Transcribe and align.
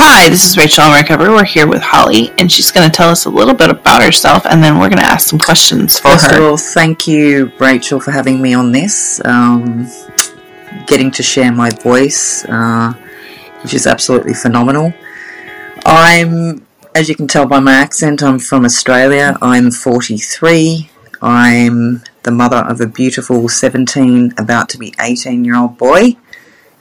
Hi, 0.00 0.28
this 0.28 0.44
is 0.44 0.58
Rachel 0.58 0.84
on 0.84 0.92
Recovery. 1.00 1.30
We're 1.30 1.44
here 1.44 1.66
with 1.66 1.80
Holly, 1.80 2.30
and 2.36 2.52
she's 2.52 2.70
going 2.70 2.86
to 2.86 2.94
tell 2.94 3.08
us 3.08 3.24
a 3.24 3.30
little 3.30 3.54
bit 3.54 3.70
about 3.70 4.02
herself, 4.02 4.44
and 4.44 4.62
then 4.62 4.74
we're 4.78 4.90
going 4.90 4.98
to 4.98 5.06
ask 5.06 5.30
some 5.30 5.38
questions 5.38 5.98
for 5.98 6.10
First 6.10 6.26
of 6.26 6.36
her. 6.36 6.42
all, 6.42 6.58
thank 6.58 7.08
you, 7.08 7.50
Rachel, 7.58 8.00
for 8.00 8.10
having 8.10 8.42
me 8.42 8.52
on 8.52 8.72
this. 8.72 9.22
Um, 9.24 9.90
getting 10.86 11.10
to 11.12 11.22
share 11.22 11.50
my 11.50 11.70
voice, 11.70 12.44
uh, 12.44 12.92
which 13.62 13.72
is 13.72 13.86
absolutely 13.86 14.34
phenomenal. 14.34 14.92
I'm, 15.86 16.66
as 16.94 17.08
you 17.08 17.14
can 17.16 17.28
tell 17.28 17.46
by 17.46 17.60
my 17.60 17.72
accent, 17.72 18.22
I'm 18.22 18.38
from 18.38 18.66
Australia. 18.66 19.38
I'm 19.40 19.70
43. 19.70 20.90
I'm 21.22 22.02
the 22.24 22.30
mother 22.30 22.58
of 22.58 22.82
a 22.82 22.86
beautiful 22.86 23.48
17, 23.48 24.34
about 24.36 24.68
to 24.68 24.76
be 24.76 24.92
18 25.00 25.46
year 25.46 25.56
old 25.56 25.78
boy, 25.78 26.16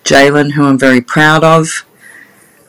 Jalen, 0.08 0.54
who 0.54 0.64
I'm 0.64 0.80
very 0.80 1.02
proud 1.02 1.44
of. 1.44 1.86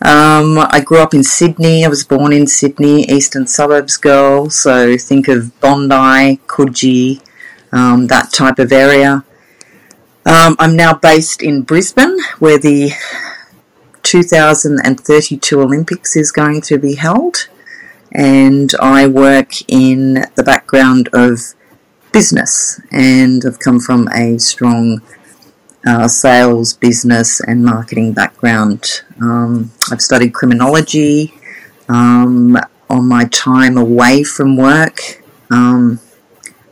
Um, 0.03 0.59
I 0.59 0.83
grew 0.85 0.99
up 0.99 1.15
in 1.15 1.23
Sydney. 1.23 1.85
I 1.85 1.89
was 1.89 2.03
born 2.03 2.33
in 2.33 2.49
Sydney, 2.49 3.05
eastern 3.05 3.47
suburbs 3.47 3.97
girl. 3.97 4.51
So 4.51 4.97
think 4.97 5.29
of 5.29 5.59
Bondi, 5.61 6.41
Coogee, 6.49 7.23
um, 7.71 8.09
that 8.09 8.33
type 8.33 8.59
of 8.59 8.73
area. 8.73 9.25
Um, 10.27 10.57
I'm 10.59 10.75
now 10.75 10.95
based 10.95 11.41
in 11.41 11.63
Brisbane, 11.63 12.19
where 12.41 12.59
the 12.59 12.91
2032 14.03 15.61
Olympics 15.61 16.17
is 16.17 16.33
going 16.33 16.61
to 16.63 16.77
be 16.77 16.97
held, 16.97 17.49
and 18.11 18.75
I 18.81 19.07
work 19.07 19.53
in 19.69 20.25
the 20.35 20.43
background 20.43 21.09
of 21.13 21.55
business, 22.13 22.81
and 22.91 23.45
I've 23.47 23.61
come 23.61 23.79
from 23.79 24.09
a 24.09 24.39
strong 24.39 25.03
uh, 25.87 26.09
sales, 26.09 26.75
business, 26.75 27.41
and 27.41 27.65
marketing 27.65 28.13
background. 28.13 29.03
Um, 29.21 29.73
I've 29.91 30.01
studied 30.01 30.35
criminology 30.35 31.35
um, 31.89 32.57
on 32.91 33.09
my 33.09 33.25
time 33.27 33.77
away 33.77 34.23
from 34.23 34.57
work, 34.57 35.23
um, 35.51 36.01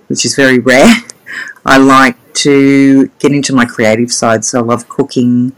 which 0.08 0.24
is 0.24 0.34
very 0.34 0.58
rare. 0.58 0.94
I 1.66 1.78
like 1.78 2.16
to 2.34 3.08
get 3.18 3.32
into 3.32 3.54
my 3.54 3.64
creative 3.64 4.12
side, 4.12 4.44
so 4.44 4.60
I 4.60 4.62
love 4.62 4.88
cooking, 4.88 5.52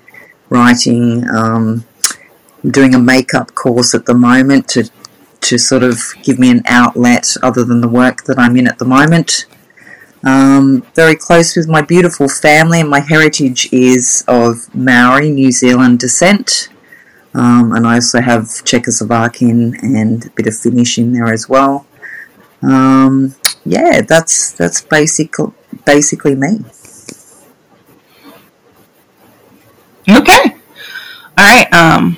writing. 0.49 1.29
Um, 1.29 1.85
I'm 2.62 2.71
doing 2.71 2.95
a 2.95 2.99
makeup 2.99 3.55
course 3.55 3.95
at 3.95 4.07
the 4.07 4.15
moment 4.15 4.69
to 4.69 4.91
to 5.41 5.57
sort 5.57 5.83
of 5.85 6.01
give 6.23 6.39
me 6.39 6.51
an 6.51 6.62
outlet 6.67 7.37
other 7.43 7.65
than 7.65 7.81
the 7.81 7.89
work 7.89 8.25
that 8.25 8.39
I'm 8.39 8.57
in 8.57 8.67
at 8.67 8.79
the 8.79 8.85
moment. 8.85 9.47
Um, 10.25 10.83
very 10.95 11.15
close 11.15 11.55
with 11.57 11.69
my 11.69 11.83
beautiful 11.83 12.29
family, 12.29 12.81
and 12.81 12.91
my 12.91 13.01
heritage 13.01 13.73
is 13.73 14.25
of 14.27 14.75
Maori, 14.75 15.31
New 15.31 15.53
Zealand 15.53 16.01
descent. 16.01 16.69
Um, 17.35 17.73
and 17.73 17.87
I 17.87 17.95
also 17.95 18.21
have 18.21 18.43
Czechoslovakian 18.43 19.81
and 19.83 20.27
a 20.27 20.31
bit 20.31 20.47
of 20.47 20.57
Finnish 20.57 20.99
in 20.99 21.13
there 21.13 21.33
as 21.33 21.49
well. 21.49 21.87
Um, 22.63 23.37
yeah, 23.65 24.01
that's 24.01 24.53
that's 24.53 24.81
basic, 24.81 25.35
basically 25.85 26.35
me. 26.35 26.65
Okay. 30.11 30.57
All 31.37 31.45
right. 31.45 31.73
Um, 31.73 32.17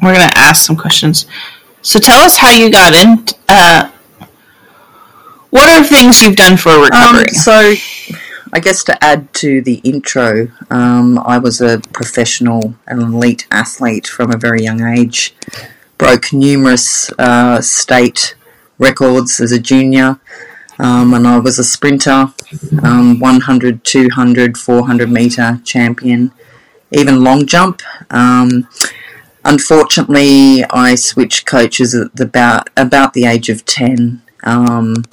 we're 0.00 0.14
going 0.14 0.30
to 0.30 0.38
ask 0.38 0.64
some 0.64 0.76
questions. 0.76 1.26
So 1.84 1.98
tell 2.00 2.22
us 2.22 2.38
how 2.38 2.50
you 2.50 2.70
got 2.70 2.94
in. 2.94 3.26
Uh, 3.46 3.90
what 5.50 5.68
are 5.68 5.84
things 5.84 6.22
you've 6.22 6.34
done 6.34 6.56
for 6.56 6.82
recovery? 6.82 7.24
Um, 7.24 7.28
so, 7.28 7.74
I 8.54 8.60
guess 8.60 8.82
to 8.84 9.04
add 9.04 9.32
to 9.34 9.60
the 9.60 9.82
intro, 9.84 10.48
um, 10.70 11.18
I 11.18 11.36
was 11.36 11.60
a 11.60 11.80
professional 11.92 12.74
and 12.86 13.02
elite 13.02 13.46
athlete 13.50 14.06
from 14.06 14.32
a 14.32 14.38
very 14.38 14.62
young 14.62 14.82
age. 14.82 15.34
Broke 15.98 16.32
numerous 16.32 17.10
uh, 17.18 17.60
state 17.60 18.34
records 18.78 19.38
as 19.38 19.52
a 19.52 19.60
junior, 19.60 20.18
um, 20.78 21.12
and 21.12 21.28
I 21.28 21.38
was 21.38 21.58
a 21.58 21.64
sprinter, 21.64 22.32
um, 22.82 23.20
100, 23.20 23.84
200, 23.84 24.56
400 24.56 25.10
meter 25.10 25.60
champion, 25.64 26.32
even 26.92 27.22
long 27.22 27.44
jump. 27.44 27.82
Unfortunately, 29.44 30.64
I 30.70 30.94
switched 30.94 31.46
coaches 31.46 31.94
at 31.94 32.18
about 32.18 32.70
about 32.76 33.12
the 33.12 33.26
age 33.26 33.48
of 33.48 33.64
10. 33.64 34.22
Um, 34.42 35.04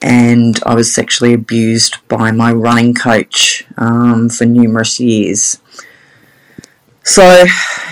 and 0.00 0.60
I 0.64 0.74
was 0.74 0.94
sexually 0.94 1.34
abused 1.34 1.96
by 2.08 2.30
my 2.30 2.52
running 2.52 2.94
coach 2.94 3.64
um, 3.76 4.28
for 4.28 4.44
numerous 4.44 5.00
years. 5.00 5.60
So, 7.02 7.46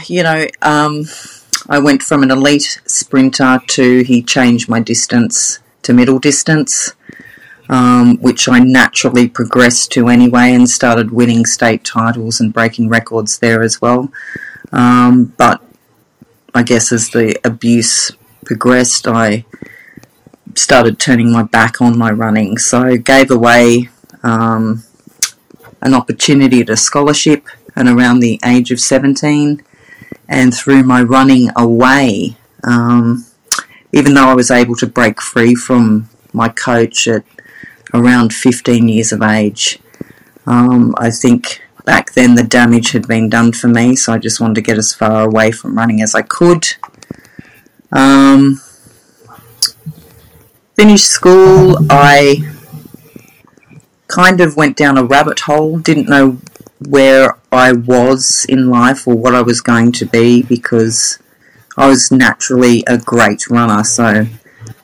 you 0.07 0.23
know, 0.23 0.47
um, 0.63 1.05
I 1.69 1.79
went 1.79 2.03
from 2.03 2.23
an 2.23 2.31
elite 2.31 2.81
sprinter 2.87 3.61
to 3.67 4.03
he 4.03 4.23
changed 4.23 4.69
my 4.69 4.81
distance 4.81 5.59
to 5.83 5.93
middle 5.93 6.19
distance, 6.19 6.93
um, 7.69 8.19
which 8.19 8.49
I 8.49 8.61
naturally 8.61 9.29
progressed 9.29 9.91
to 9.93 10.09
anyway 10.09 10.53
and 10.53 10.69
started 10.69 11.11
winning 11.11 11.45
state 11.45 11.85
titles 11.85 12.41
and 12.41 12.53
breaking 12.53 12.89
records 12.89 13.39
there 13.39 13.63
as 13.63 13.81
well. 13.81 14.13
Um, 14.73 15.35
but 15.37 15.63
I 16.55 16.63
guess 16.63 16.93
as 16.93 17.11
the 17.11 17.39
abuse 17.45 18.11
progressed, 18.45 19.07
I 19.07 19.45
started 20.55 20.99
turning 20.99 21.33
my 21.33 21.43
back 21.43 21.81
on 21.81 21.99
my 21.99 22.11
running. 22.11 22.59
So 22.59 22.83
I 22.83 22.97
gave 22.97 23.31
away 23.31 23.91
um, 24.23 24.85
an 25.83 25.95
opportunity 25.95 26.61
at 26.61 26.71
a 26.71 26.77
scholarship 26.77 27.47
and 27.75 27.89
around 27.89 28.21
the 28.21 28.41
age 28.45 28.71
of 28.71 28.81
17 28.81 29.63
and 30.29 30.55
through 30.55 30.83
my 30.83 31.03
running 31.03 31.51
away, 31.57 32.37
um, 32.65 33.27
even 33.93 34.15
though 34.15 34.29
I 34.29 34.35
was 34.35 34.51
able 34.51 34.75
to 34.77 34.87
break 34.87 35.21
free 35.21 35.55
from 35.55 36.09
my 36.33 36.49
coach 36.49 37.07
at 37.07 37.25
around 37.95 38.33
15 38.33 38.89
years 38.89 39.13
of 39.13 39.23
age, 39.23 39.79
um, 40.47 40.95
I 40.99 41.11
think 41.11 41.63
back 41.87 42.13
then 42.13 42.35
the 42.35 42.43
damage 42.43 42.91
had 42.91 43.09
been 43.09 43.31
done 43.31 43.53
for 43.53 43.69
me, 43.69 43.97
so 43.97 44.13
I 44.13 44.19
just 44.19 44.41
wanted 44.41 44.57
to 44.57 44.61
get 44.61 44.77
as 44.77 44.93
far 44.93 45.23
away 45.23 45.53
from 45.53 45.79
running 45.79 46.03
as 46.03 46.15
I 46.15 46.21
could. 46.21 46.67
Um, 47.93 48.61
finished 50.75 51.07
school, 51.07 51.79
I 51.89 52.53
kind 54.09 54.41
of 54.41 54.57
went 54.57 54.77
down 54.77 54.99
a 54.99 55.05
rabbit 55.05 55.41
hole, 55.41 55.79
didn't 55.79 56.09
know 56.09 56.39
where 56.87 57.39
I 57.53 57.73
was 57.73 58.45
in 58.49 58.69
life 58.69 59.07
or 59.07 59.15
what 59.15 59.35
I 59.35 59.43
was 59.43 59.61
going 59.61 59.93
to 59.93 60.05
be 60.05 60.43
because 60.43 61.21
I 61.77 61.89
was 61.89 62.11
naturally 62.11 62.83
a 62.89 62.99
great 62.99 63.49
runner, 63.49 63.85
so 63.85 64.27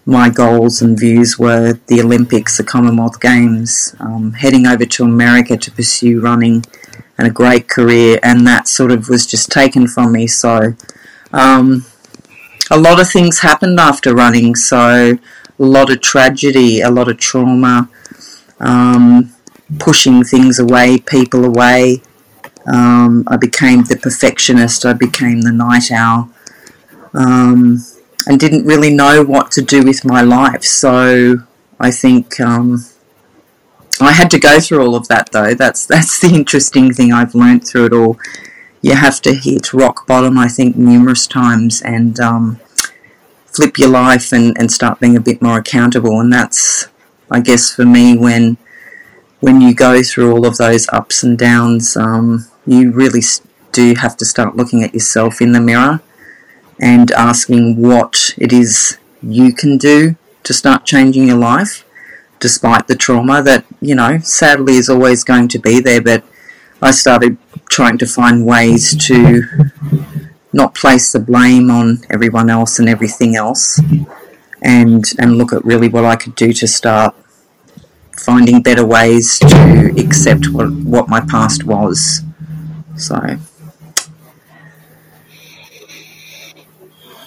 my 0.07 0.31
goals 0.31 0.81
and 0.81 0.99
views 0.99 1.37
were 1.37 1.81
the 1.89 2.01
Olympics, 2.01 2.59
the 2.59 2.65
Commonwealth 2.65 3.21
Games, 3.21 3.97
um, 3.99 4.34
heading 4.34 4.69
over 4.69 4.84
to 4.84 5.05
America 5.05 5.57
to 5.57 5.71
pursue 5.73 6.21
running 6.21 6.65
and 7.19 7.27
a 7.27 7.31
great 7.31 7.69
career, 7.69 8.19
and 8.23 8.47
that 8.47 8.69
sort 8.69 8.91
of 8.91 9.09
was 9.09 9.27
just 9.27 9.50
taken 9.50 9.87
from 9.87 10.12
me. 10.12 10.27
So, 10.27 10.75
um, 11.33 11.84
a 12.71 12.78
lot 12.78 13.00
of 13.00 13.11
things 13.11 13.41
happened 13.41 13.78
after 13.78 14.15
running, 14.15 14.55
so 14.55 15.19
a 15.59 15.62
lot 15.62 15.91
of 15.91 16.01
tragedy, 16.01 16.81
a 16.81 16.91
lot 16.91 17.09
of 17.09 17.19
trauma, 17.19 17.89
um, 18.61 19.33
pushing 19.78 20.25
things 20.25 20.59
away, 20.59 20.99
people 20.99 21.45
away. 21.45 22.03
Um, 22.67 23.25
I 23.27 23.37
became 23.37 23.84
the 23.84 23.97
perfectionist, 23.97 24.87
I 24.87 24.93
became 24.93 25.43
the 25.43 25.53
night 25.53 25.91
owl, 25.91 26.31
um, 27.15 27.84
and 28.27 28.39
didn't 28.39 28.65
really 28.65 28.95
know 28.95 29.25
what 29.25 29.51
to 29.53 29.62
do 29.62 29.83
with 29.83 30.05
my 30.05 30.22
life. 30.22 30.62
So 30.62 31.39
I 31.81 31.91
think 31.91 32.41
um, 32.41 32.84
I 34.00 34.12
had 34.12 34.30
to 34.30 34.38
go 34.38 34.58
through 34.58 34.84
all 34.84 34.94
of 34.94 35.08
that, 35.08 35.30
though. 35.32 35.54
That's 35.54 35.86
that's 35.86 36.20
the 36.20 36.34
interesting 36.34 36.92
thing 36.92 37.12
I've 37.12 37.34
learned 37.34 37.66
through 37.66 37.86
it 37.86 37.92
all. 37.92 38.18
You 38.80 38.97
have 38.97 39.21
to 39.22 39.34
hit 39.34 39.72
rock 39.72 40.06
bottom, 40.06 40.39
I 40.39 40.48
think, 40.48 40.77
numerous 40.77 41.27
times, 41.27 41.83
and 41.83 42.18
um, 42.18 42.60
flip 43.47 43.78
your 43.78 43.91
life 43.91 44.33
and, 44.33 44.56
and 44.59 44.72
start 44.72 44.98
being 44.98 45.16
a 45.16 45.21
bit 45.21 45.41
more 45.41 45.59
accountable. 45.59 46.21
And 46.21 46.33
that's, 46.33 46.89
I 47.30 47.41
guess, 47.41 47.72
for 47.74 47.84
me 47.84 48.16
when 48.16 48.56
when 49.41 49.60
you 49.60 49.74
go 49.74 50.03
through 50.03 50.33
all 50.33 50.47
of 50.47 50.56
those 50.56 50.88
ups 50.91 51.22
and 51.22 51.36
downs, 51.36 51.97
um, 51.97 52.47
you 52.65 52.92
really 52.92 53.22
do 53.72 53.95
have 53.95 54.16
to 54.16 54.24
start 54.24 54.56
looking 54.56 54.83
at 54.84 54.95
yourself 54.95 55.41
in 55.41 55.53
the 55.53 55.60
mirror 55.60 56.00
and 56.80 57.10
asking 57.12 57.80
what 57.80 58.34
it 58.36 58.53
is 58.53 58.98
you 59.22 59.53
can 59.53 59.78
do 59.78 60.16
to 60.45 60.53
start 60.53 60.84
changing 60.84 61.27
your 61.27 61.38
life, 61.38 61.84
despite 62.42 62.89
the 62.89 62.97
trauma 62.97 63.41
that, 63.42 63.65
you 63.80 63.94
know, 63.94 64.18
sadly 64.18 64.74
is 64.74 64.91
always 64.91 65.22
going 65.22 65.47
to 65.48 65.59
be 65.59 65.80
there. 65.80 66.03
But 66.03 66.24
I 66.83 66.91
started 66.91 67.39
trying 67.71 67.97
to 67.98 68.06
find 68.06 68.44
ways 68.44 68.97
to 69.06 69.44
not 70.53 70.74
place 70.74 71.12
the 71.12 71.21
blame 71.21 71.71
on 71.71 72.03
everyone 72.10 72.50
else 72.50 72.78
and 72.80 72.89
everything 72.89 73.36
else 73.36 73.80
and 74.60 75.04
and 75.18 75.39
look 75.39 75.53
at 75.53 75.65
really 75.65 75.89
what 75.89 76.04
I 76.04 76.16
could 76.16 76.34
do 76.34 76.53
to 76.53 76.66
start 76.66 77.15
finding 78.18 78.60
better 78.60 78.84
ways 78.84 79.38
to 79.38 79.95
accept 79.97 80.50
what, 80.50 80.71
what 80.72 81.09
my 81.09 81.21
past 81.21 81.65
was. 81.65 82.22
So. 82.97 83.38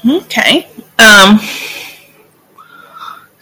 Okay. 0.07 0.67
Um, 0.99 1.39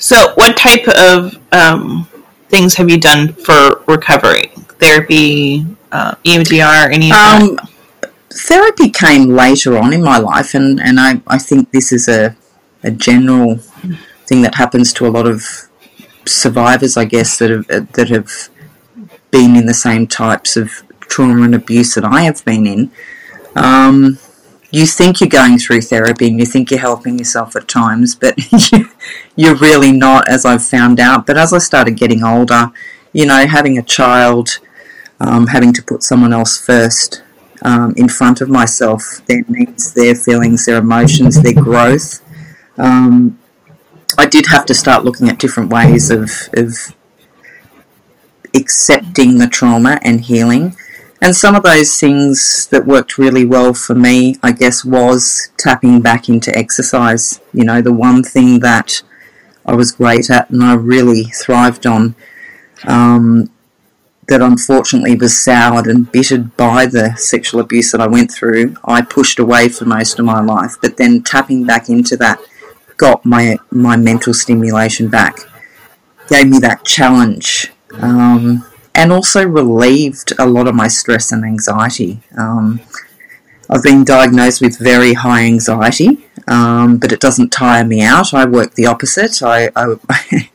so, 0.03 0.33
what 0.35 0.57
type 0.57 0.85
of 0.89 1.39
um, 1.53 2.05
things 2.49 2.75
have 2.75 2.89
you 2.89 2.99
done 2.99 3.31
for 3.31 3.81
recovery? 3.87 4.47
Therapy, 4.77 5.65
uh, 5.93 6.15
EMDR, 6.25 6.91
any 6.91 7.09
of 7.09 7.15
um, 7.15 7.55
that? 7.55 8.11
Therapy 8.29 8.89
came 8.89 9.29
later 9.29 9.77
on 9.77 9.93
in 9.93 10.03
my 10.03 10.17
life, 10.17 10.55
and, 10.55 10.77
and 10.81 10.99
I, 10.99 11.21
I 11.25 11.37
think 11.37 11.71
this 11.71 11.93
is 11.93 12.09
a, 12.09 12.35
a 12.83 12.91
general 12.91 13.59
thing 14.27 14.41
that 14.41 14.55
happens 14.55 14.91
to 14.95 15.07
a 15.07 15.09
lot 15.09 15.25
of 15.25 15.69
survivors, 16.25 16.97
I 16.97 17.05
guess, 17.05 17.37
that 17.37 17.49
have, 17.49 17.67
that 17.67 18.09
have 18.09 18.49
been 19.31 19.55
in 19.55 19.67
the 19.67 19.73
same 19.73 20.05
types 20.05 20.57
of 20.57 20.83
trauma 20.99 21.43
and 21.43 21.55
abuse 21.55 21.93
that 21.93 22.03
I 22.03 22.23
have 22.23 22.43
been 22.43 22.67
in. 22.67 22.91
Um, 23.55 24.19
you 24.73 24.87
think 24.87 25.21
you're 25.21 25.29
going 25.29 25.59
through 25.59 25.81
therapy 25.81 26.27
and 26.27 26.39
you 26.39 26.47
think 26.47 26.71
you're 26.71 26.79
helping 26.79 27.19
yourself 27.19 27.55
at 27.55 27.67
times, 27.67 28.15
but 28.15 28.35
you're 29.35 29.55
really 29.55 29.91
not, 29.91 30.27
as 30.27 30.45
I've 30.45 30.65
found 30.65 30.99
out. 30.99 31.27
But 31.27 31.37
as 31.37 31.53
I 31.53 31.59
started 31.59 31.95
getting 31.95 32.23
older, 32.23 32.71
you 33.13 33.27
know, 33.27 33.45
having 33.45 33.77
a 33.77 33.83
child, 33.83 34.59
um, 35.19 35.45
having 35.45 35.73
to 35.73 35.83
put 35.83 36.01
someone 36.01 36.33
else 36.33 36.59
first 36.59 37.21
um, 37.61 37.93
in 37.97 38.09
front 38.09 38.41
of 38.41 38.49
myself, 38.49 39.21
their 39.27 39.43
needs, 39.47 39.93
their 39.93 40.15
feelings, 40.15 40.65
their 40.65 40.79
emotions, 40.79 41.43
their 41.43 41.53
growth. 41.53 42.23
Um, 42.79 43.37
I 44.17 44.25
did 44.25 44.47
have 44.47 44.65
to 44.65 44.73
start 44.73 45.05
looking 45.05 45.29
at 45.29 45.37
different 45.37 45.69
ways 45.69 46.09
of, 46.09 46.31
of 46.53 46.95
accepting 48.55 49.37
the 49.37 49.47
trauma 49.47 49.99
and 50.01 50.21
healing. 50.21 50.75
And 51.23 51.33
some 51.33 51.55
of 51.55 51.63
those 51.63 51.97
things 51.97 52.67
that 52.67 52.85
worked 52.85 53.17
really 53.17 53.45
well 53.45 53.73
for 53.73 53.95
me, 53.95 54.35
I 54.43 54.51
guess, 54.51 54.83
was 54.83 55.51
tapping 55.55 56.01
back 56.01 56.27
into 56.27 56.53
exercise. 56.53 57.39
You 57.53 57.63
know, 57.63 57.81
the 57.81 57.93
one 57.93 58.23
thing 58.23 58.59
that 58.59 59.01
I 59.65 59.73
was 59.73 59.93
great 59.93 60.29
at 60.29 60.49
and 60.49 60.61
I 60.61 60.73
really 60.73 61.23
thrived 61.23 61.85
on, 61.85 62.15
um, 62.85 63.49
that 64.27 64.41
unfortunately 64.41 65.15
was 65.15 65.41
soured 65.41 65.87
and 65.87 66.11
bittered 66.11 66.57
by 66.57 66.87
the 66.87 67.15
sexual 67.15 67.61
abuse 67.61 67.93
that 67.93 68.01
I 68.01 68.07
went 68.07 68.29
through, 68.29 68.75
I 68.83 69.01
pushed 69.01 69.39
away 69.39 69.69
for 69.69 69.85
most 69.85 70.19
of 70.19 70.25
my 70.25 70.41
life. 70.41 70.75
But 70.81 70.97
then 70.97 71.23
tapping 71.23 71.65
back 71.65 71.87
into 71.87 72.17
that 72.17 72.41
got 72.97 73.25
my 73.25 73.55
my 73.71 73.95
mental 73.95 74.33
stimulation 74.33 75.07
back, 75.07 75.37
gave 76.27 76.49
me 76.49 76.59
that 76.59 76.83
challenge. 76.83 77.71
Um, 77.93 78.65
and 78.95 79.11
also 79.11 79.45
relieved 79.45 80.33
a 80.37 80.45
lot 80.45 80.67
of 80.67 80.75
my 80.75 80.87
stress 80.87 81.31
and 81.31 81.43
anxiety. 81.43 82.19
Um, 82.37 82.81
I've 83.69 83.83
been 83.83 84.03
diagnosed 84.03 84.61
with 84.61 84.77
very 84.77 85.13
high 85.13 85.43
anxiety, 85.45 86.27
um, 86.47 86.97
but 86.97 87.11
it 87.11 87.19
doesn't 87.19 87.49
tire 87.49 87.85
me 87.85 88.01
out. 88.01 88.33
I 88.33 88.45
work 88.45 88.75
the 88.75 88.85
opposite. 88.85 89.41
I, 89.41 89.69
I, 89.75 89.95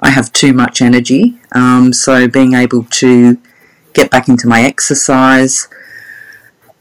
I 0.00 0.10
have 0.10 0.32
too 0.32 0.52
much 0.52 0.80
energy. 0.80 1.38
Um, 1.52 1.92
so 1.92 2.28
being 2.28 2.54
able 2.54 2.84
to 2.84 3.38
get 3.92 4.10
back 4.10 4.28
into 4.28 4.46
my 4.46 4.62
exercise, 4.62 5.68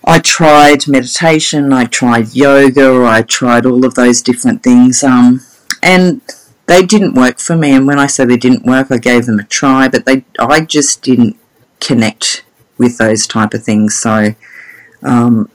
I 0.05 0.19
tried 0.19 0.87
meditation, 0.87 1.73
I 1.73 1.85
tried 1.85 2.35
yoga, 2.35 3.05
I 3.05 3.23
tried 3.23 3.65
all 3.65 3.85
of 3.85 3.95
those 3.95 4.21
different 4.21 4.61
things. 4.61 5.03
Um, 5.03 5.41
and 5.81 6.21
they 6.67 6.83
didn't 6.83 7.13
work 7.13 7.39
for 7.39 7.55
me. 7.55 7.71
And 7.71 7.87
when 7.87 7.99
I 7.99 8.07
say 8.07 8.25
they 8.25 8.37
didn't 8.37 8.65
work, 8.65 8.87
I 8.91 8.97
gave 8.97 9.25
them 9.25 9.39
a 9.39 9.43
try, 9.43 9.87
but 9.87 10.05
they 10.05 10.25
I 10.39 10.61
just 10.61 11.01
didn't 11.01 11.37
connect 11.79 12.43
with 12.77 12.97
those 12.97 13.27
type 13.27 13.53
of 13.53 13.63
things. 13.63 13.97
So 13.97 14.35
um, 15.03 15.49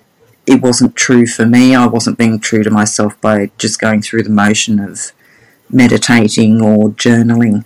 it 0.47 0.63
wasn't 0.63 0.97
true 0.97 1.27
for 1.27 1.47
me. 1.47 1.75
I 1.75 1.87
wasn't 1.87 2.19
being 2.19 2.39
true 2.41 2.63
to 2.63 2.71
myself 2.71 3.21
by 3.21 3.51
just 3.59 3.81
going 3.81 4.03
through 4.03 4.23
the 4.23 4.31
motion 4.31 4.79
of 4.79 5.13
meditating 5.69 6.61
or 6.63 6.91
journaling. 6.91 7.65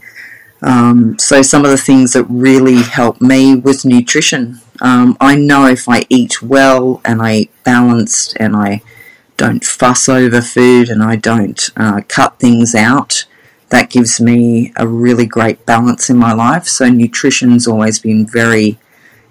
Um, 0.63 1.19
so 1.19 1.43
some 1.43 1.65
of 1.65 1.71
the 1.71 1.77
things 1.77 2.15
that 2.15 2.25
really 2.25 2.83
helped 2.83 3.21
me 3.21 3.55
was 3.55 3.85
nutrition. 3.85 4.61
Um, 4.81 5.17
I 5.21 5.37
know 5.37 5.67
if 5.67 5.89
I 5.89 6.05
eat 6.09 6.43
well 6.43 7.01
and 7.05 7.21
I 7.21 7.35
eat 7.37 7.65
balanced 7.65 8.37
and 8.41 8.57
I 8.57 8.83
don't 9.37 9.65
fuss 9.65 10.09
over 10.09 10.41
food 10.41 10.89
and 10.89 11.03
I 11.03 11.17
don't 11.17 11.71
uh, 11.77 12.01
cut 12.09 12.39
things 12.39 12.75
out, 12.75 13.25
that 13.71 13.91
gives 13.91 14.21
me 14.21 14.73
a 14.77 14.87
really 14.87 15.27
great 15.27 15.65
balance 15.67 16.11
in 16.11 16.17
my 16.17 16.33
life. 16.33 16.67
So 16.67 16.89
nutrition's 16.89 17.67
always 17.67 17.99
been 17.99 18.27
very 18.27 18.79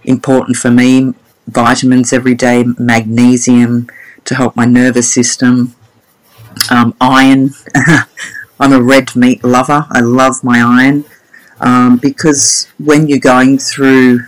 important 0.03 0.57
for 0.57 0.71
me. 0.71 1.13
Vitamins 1.47 2.13
every 2.13 2.35
day, 2.35 2.63
magnesium 2.77 3.89
to 4.25 4.35
help 4.35 4.55
my 4.55 4.65
nervous 4.65 5.11
system, 5.11 5.75
um, 6.69 6.95
iron. 7.01 7.51
I'm 8.59 8.71
a 8.71 8.81
red 8.81 9.15
meat 9.15 9.43
lover. 9.43 9.85
I 9.89 9.99
love 9.99 10.43
my 10.43 10.61
iron 10.61 11.05
um, 11.59 11.97
because 11.97 12.67
when 12.77 13.07
you're 13.07 13.19
going 13.19 13.57
through 13.57 14.19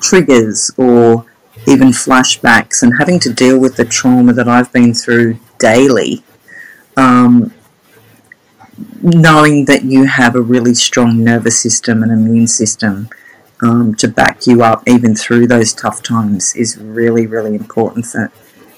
triggers 0.00 0.70
or 0.76 1.26
even 1.66 1.88
flashbacks 1.88 2.82
and 2.82 2.98
having 2.98 3.18
to 3.20 3.32
deal 3.32 3.58
with 3.58 3.76
the 3.76 3.84
trauma 3.84 4.32
that 4.34 4.48
I've 4.48 4.72
been 4.72 4.94
through 4.94 5.38
daily, 5.58 6.22
um, 6.96 7.52
knowing 9.02 9.66
that 9.66 9.84
you 9.84 10.04
have 10.04 10.34
a 10.34 10.40
really 10.40 10.74
strong 10.74 11.22
nervous 11.22 11.60
system 11.60 12.02
and 12.02 12.10
immune 12.10 12.46
system 12.46 13.08
um, 13.62 13.94
to 13.94 14.08
back 14.08 14.46
you 14.46 14.62
up 14.62 14.82
even 14.86 15.14
through 15.14 15.46
those 15.46 15.72
tough 15.72 16.02
times 16.02 16.54
is 16.54 16.76
really, 16.78 17.26
really 17.26 17.54
important 17.54 18.06
for, 18.06 18.28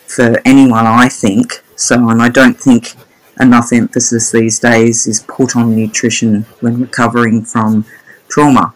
for 0.06 0.40
anyone, 0.44 0.86
I 0.86 1.08
think. 1.08 1.62
So, 1.76 2.08
and 2.08 2.22
I 2.22 2.28
don't 2.28 2.58
think 2.58 2.94
enough 3.40 3.72
emphasis 3.72 4.30
these 4.30 4.58
days 4.58 5.06
is 5.06 5.20
put 5.20 5.56
on 5.56 5.74
nutrition 5.74 6.42
when 6.60 6.80
recovering 6.80 7.44
from 7.44 7.84
trauma. 8.28 8.74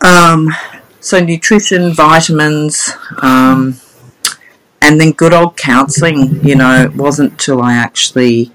Um, 0.00 0.50
so, 1.00 1.20
nutrition, 1.20 1.92
vitamins, 1.94 2.90
um, 3.22 3.80
and 4.82 5.00
then 5.00 5.12
good 5.12 5.32
old 5.32 5.56
counselling. 5.56 6.44
You 6.46 6.56
know, 6.56 6.82
it 6.82 6.94
wasn't 6.94 7.40
till 7.40 7.62
I 7.62 7.74
actually 7.74 8.52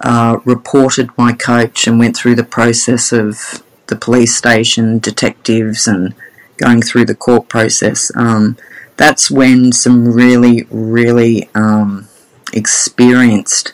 uh, 0.00 0.38
reported 0.44 1.10
my 1.16 1.32
coach 1.32 1.86
and 1.86 1.98
went 1.98 2.16
through 2.16 2.34
the 2.34 2.44
process 2.44 3.12
of 3.12 3.62
the 3.86 3.96
police 3.96 4.34
station, 4.34 4.98
detectives, 4.98 5.86
and 5.86 6.14
going 6.56 6.82
through 6.82 7.04
the 7.04 7.14
court 7.14 7.48
process. 7.48 8.10
Um, 8.16 8.56
that's 8.96 9.30
when 9.30 9.72
some 9.72 10.06
really, 10.12 10.66
really 10.70 11.48
um, 11.54 12.08
experienced 12.52 13.72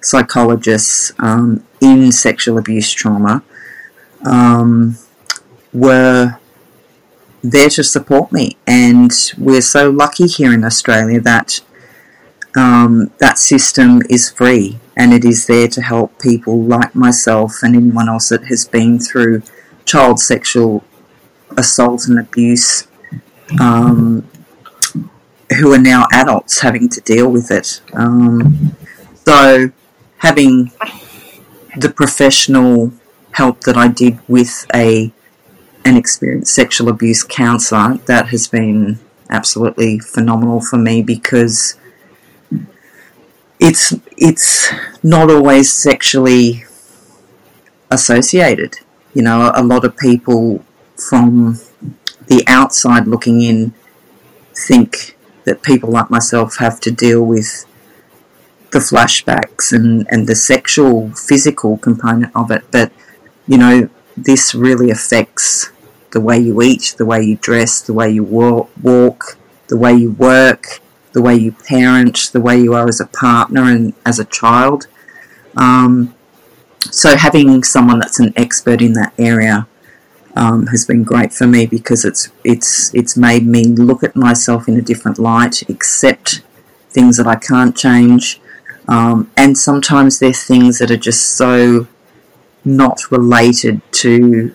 psychologists 0.00 1.12
um, 1.18 1.64
in 1.80 2.10
sexual 2.10 2.58
abuse 2.58 2.92
trauma 2.92 3.42
um, 4.24 4.96
were 5.72 6.38
there 7.42 7.68
to 7.70 7.84
support 7.84 8.32
me. 8.32 8.56
And 8.66 9.12
we're 9.38 9.60
so 9.60 9.90
lucky 9.90 10.26
here 10.26 10.52
in 10.52 10.64
Australia 10.64 11.20
that 11.20 11.60
um, 12.54 13.10
that 13.18 13.38
system 13.38 14.02
is 14.10 14.30
free 14.30 14.78
and 14.96 15.12
it 15.12 15.24
is 15.24 15.46
there 15.46 15.68
to 15.68 15.80
help 15.80 16.18
people 16.20 16.62
like 16.62 16.94
myself 16.94 17.62
and 17.62 17.74
anyone 17.74 18.08
else 18.08 18.28
that 18.28 18.44
has 18.46 18.66
been 18.66 18.98
through 18.98 19.42
child 19.84 20.20
sexual 20.20 20.84
assault 21.56 22.06
and 22.06 22.18
abuse 22.18 22.86
um, 23.60 24.28
who 25.58 25.72
are 25.72 25.78
now 25.78 26.06
adults 26.12 26.60
having 26.60 26.88
to 26.88 27.00
deal 27.00 27.30
with 27.30 27.50
it. 27.50 27.80
Um, 27.94 28.76
so, 29.26 29.70
having 30.18 30.72
the 31.76 31.90
professional 31.90 32.92
help 33.32 33.60
that 33.62 33.76
I 33.76 33.88
did 33.88 34.18
with 34.28 34.66
a 34.74 35.12
an 35.84 35.96
experienced 35.96 36.54
sexual 36.54 36.88
abuse 36.88 37.24
counsellor 37.24 37.98
that 38.06 38.28
has 38.28 38.46
been 38.46 39.00
absolutely 39.30 39.98
phenomenal 39.98 40.60
for 40.60 40.76
me 40.76 41.02
because 41.02 41.76
it's 43.58 43.94
it's 44.22 44.72
not 45.02 45.28
always 45.32 45.72
sexually 45.72 46.64
associated. 47.90 48.76
You 49.14 49.22
know, 49.22 49.50
a 49.52 49.64
lot 49.64 49.84
of 49.84 49.96
people 49.96 50.64
from 50.96 51.58
the 52.28 52.44
outside 52.46 53.08
looking 53.08 53.42
in 53.42 53.74
think 54.54 55.18
that 55.44 55.62
people 55.62 55.90
like 55.90 56.08
myself 56.08 56.58
have 56.58 56.78
to 56.82 56.92
deal 56.92 57.26
with 57.26 57.66
the 58.70 58.78
flashbacks 58.78 59.72
and, 59.72 60.06
and 60.08 60.28
the 60.28 60.36
sexual, 60.36 61.10
physical 61.10 61.76
component 61.76 62.30
of 62.36 62.52
it. 62.52 62.62
But, 62.70 62.92
you 63.48 63.58
know, 63.58 63.88
this 64.16 64.54
really 64.54 64.88
affects 64.88 65.72
the 66.12 66.20
way 66.20 66.38
you 66.38 66.62
eat, 66.62 66.94
the 66.96 67.06
way 67.06 67.22
you 67.22 67.38
dress, 67.38 67.80
the 67.80 67.92
way 67.92 68.08
you 68.08 68.22
walk, 68.22 69.36
the 69.66 69.76
way 69.76 69.94
you 69.94 70.12
work, 70.12 70.78
the 71.12 71.22
way 71.22 71.34
you 71.34 71.52
parent, 71.52 72.30
the 72.32 72.40
way 72.40 72.58
you 72.58 72.74
are 72.74 72.88
as 72.88 73.00
a 73.00 73.06
partner 73.06 73.64
and 73.64 73.94
as 74.04 74.18
a 74.18 74.24
child. 74.24 74.86
Um, 75.56 76.14
so 76.90 77.16
having 77.16 77.62
someone 77.62 77.98
that's 77.98 78.18
an 78.18 78.32
expert 78.36 78.82
in 78.82 78.94
that 78.94 79.12
area 79.18 79.66
um, 80.34 80.66
has 80.68 80.84
been 80.84 81.04
great 81.04 81.32
for 81.32 81.46
me 81.46 81.66
because 81.66 82.04
it's 82.04 82.30
it's 82.42 82.92
it's 82.94 83.16
made 83.16 83.46
me 83.46 83.64
look 83.64 84.02
at 84.02 84.16
myself 84.16 84.66
in 84.68 84.76
a 84.76 84.82
different 84.82 85.18
light, 85.18 85.68
accept 85.68 86.42
things 86.90 87.16
that 87.18 87.26
I 87.26 87.36
can't 87.36 87.76
change, 87.76 88.40
um, 88.88 89.30
and 89.36 89.56
sometimes 89.56 90.18
they're 90.18 90.32
things 90.32 90.78
that 90.78 90.90
are 90.90 90.96
just 90.96 91.36
so 91.36 91.86
not 92.64 93.10
related 93.10 93.80
to, 93.92 94.54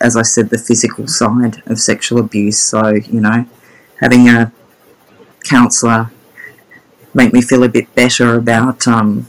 as 0.00 0.16
I 0.16 0.22
said, 0.22 0.50
the 0.50 0.58
physical 0.58 1.06
side 1.06 1.62
of 1.66 1.78
sexual 1.78 2.18
abuse. 2.18 2.58
So 2.58 2.94
you 2.94 3.20
know, 3.20 3.46
having 4.00 4.28
a 4.28 4.52
counsellor 5.48 6.10
make 7.14 7.32
me 7.32 7.40
feel 7.40 7.64
a 7.64 7.68
bit 7.68 7.92
better 7.94 8.34
about 8.34 8.86
um, 8.86 9.26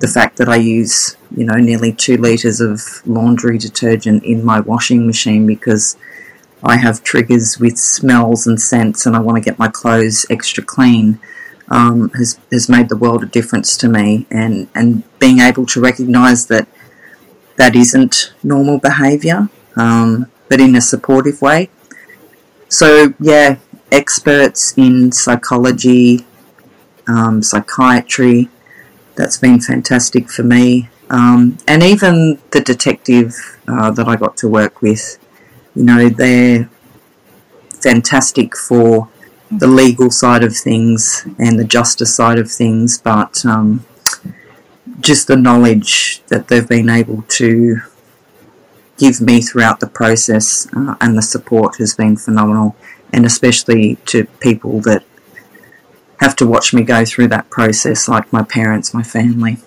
the 0.00 0.08
fact 0.08 0.36
that 0.36 0.48
I 0.48 0.56
use, 0.56 1.16
you 1.34 1.44
know, 1.44 1.54
nearly 1.54 1.92
two 1.92 2.16
litres 2.16 2.60
of 2.60 2.80
laundry 3.06 3.58
detergent 3.58 4.24
in 4.24 4.44
my 4.44 4.60
washing 4.60 5.06
machine 5.06 5.46
because 5.46 5.96
I 6.62 6.76
have 6.76 7.02
triggers 7.02 7.58
with 7.58 7.78
smells 7.78 8.46
and 8.46 8.60
scents 8.60 9.06
and 9.06 9.16
I 9.16 9.20
want 9.20 9.36
to 9.36 9.42
get 9.42 9.58
my 9.58 9.68
clothes 9.68 10.26
extra 10.28 10.62
clean 10.64 11.20
um, 11.68 12.10
has, 12.10 12.38
has 12.50 12.68
made 12.68 12.88
the 12.88 12.96
world 12.96 13.22
a 13.22 13.26
difference 13.26 13.76
to 13.78 13.88
me. 13.88 14.26
And, 14.30 14.68
and 14.74 15.02
being 15.18 15.38
able 15.40 15.66
to 15.66 15.80
recognise 15.80 16.46
that 16.46 16.68
that 17.56 17.74
isn't 17.74 18.32
normal 18.42 18.78
behaviour, 18.78 19.48
um, 19.76 20.30
but 20.48 20.60
in 20.60 20.74
a 20.76 20.80
supportive 20.80 21.42
way. 21.42 21.70
So, 22.68 23.14
yeah, 23.18 23.56
experts 23.90 24.74
in 24.76 25.12
psychology, 25.12 26.26
um, 27.06 27.42
psychiatry, 27.42 28.48
that's 29.14 29.38
been 29.38 29.60
fantastic 29.60 30.30
for 30.30 30.42
me. 30.42 30.88
Um, 31.10 31.58
and 31.66 31.82
even 31.82 32.38
the 32.50 32.60
detective 32.60 33.34
uh, 33.66 33.90
that 33.92 34.06
I 34.06 34.16
got 34.16 34.36
to 34.38 34.48
work 34.48 34.82
with, 34.82 35.18
you 35.74 35.84
know, 35.84 36.08
they're 36.08 36.68
fantastic 37.82 38.56
for 38.56 39.08
the 39.50 39.66
legal 39.66 40.10
side 40.10 40.44
of 40.44 40.54
things 40.54 41.26
and 41.38 41.58
the 41.58 41.64
justice 41.64 42.14
side 42.14 42.38
of 42.38 42.50
things, 42.50 42.98
but 42.98 43.44
um, 43.46 43.86
just 45.00 45.26
the 45.26 45.36
knowledge 45.36 46.22
that 46.26 46.48
they've 46.48 46.68
been 46.68 46.90
able 46.90 47.22
to 47.22 47.80
give 48.98 49.20
me 49.20 49.40
throughout 49.40 49.80
the 49.80 49.86
process 49.86 50.66
uh, 50.76 50.96
and 51.00 51.16
the 51.16 51.22
support 51.22 51.76
has 51.76 51.94
been 51.94 52.16
phenomenal, 52.16 52.76
and 53.12 53.24
especially 53.24 53.96
to 54.06 54.24
people 54.40 54.80
that 54.82 55.04
have 56.20 56.36
to 56.36 56.46
watch 56.46 56.72
me 56.74 56.82
go 56.82 57.04
through 57.04 57.28
that 57.28 57.48
process, 57.50 58.08
like 58.08 58.32
my 58.32 58.42
parents, 58.42 58.92
my 58.92 59.02
family. 59.02 59.58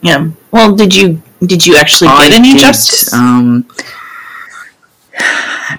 Yeah. 0.00 0.30
Well, 0.50 0.74
did 0.74 0.94
you 0.94 1.22
did 1.44 1.64
you 1.64 1.76
actually 1.76 2.08
get 2.08 2.32
I 2.32 2.36
any 2.36 2.52
did, 2.52 2.60
justice? 2.60 3.12
Um, 3.12 3.68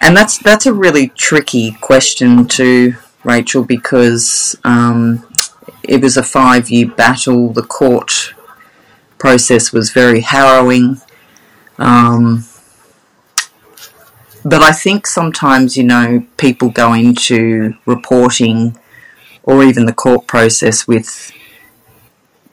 and 0.01 0.15
that's 0.15 0.37
that's 0.37 0.65
a 0.65 0.73
really 0.73 1.09
tricky 1.09 1.71
question 1.81 2.47
to 2.47 2.95
Rachel 3.23 3.63
because 3.63 4.55
um, 4.63 5.27
it 5.83 6.01
was 6.01 6.15
a 6.15 6.23
five 6.23 6.69
year 6.69 6.87
battle. 6.87 7.49
The 7.51 7.63
court 7.63 8.33
process 9.17 9.73
was 9.73 9.91
very 9.91 10.21
harrowing. 10.21 11.01
Um, 11.77 12.45
but 14.45 14.61
I 14.61 14.71
think 14.71 15.07
sometimes, 15.07 15.77
you 15.77 15.83
know, 15.83 16.25
people 16.37 16.69
go 16.69 16.93
into 16.93 17.75
reporting 17.85 18.77
or 19.43 19.63
even 19.63 19.85
the 19.85 19.93
court 19.93 20.27
process 20.27 20.87
with 20.87 21.31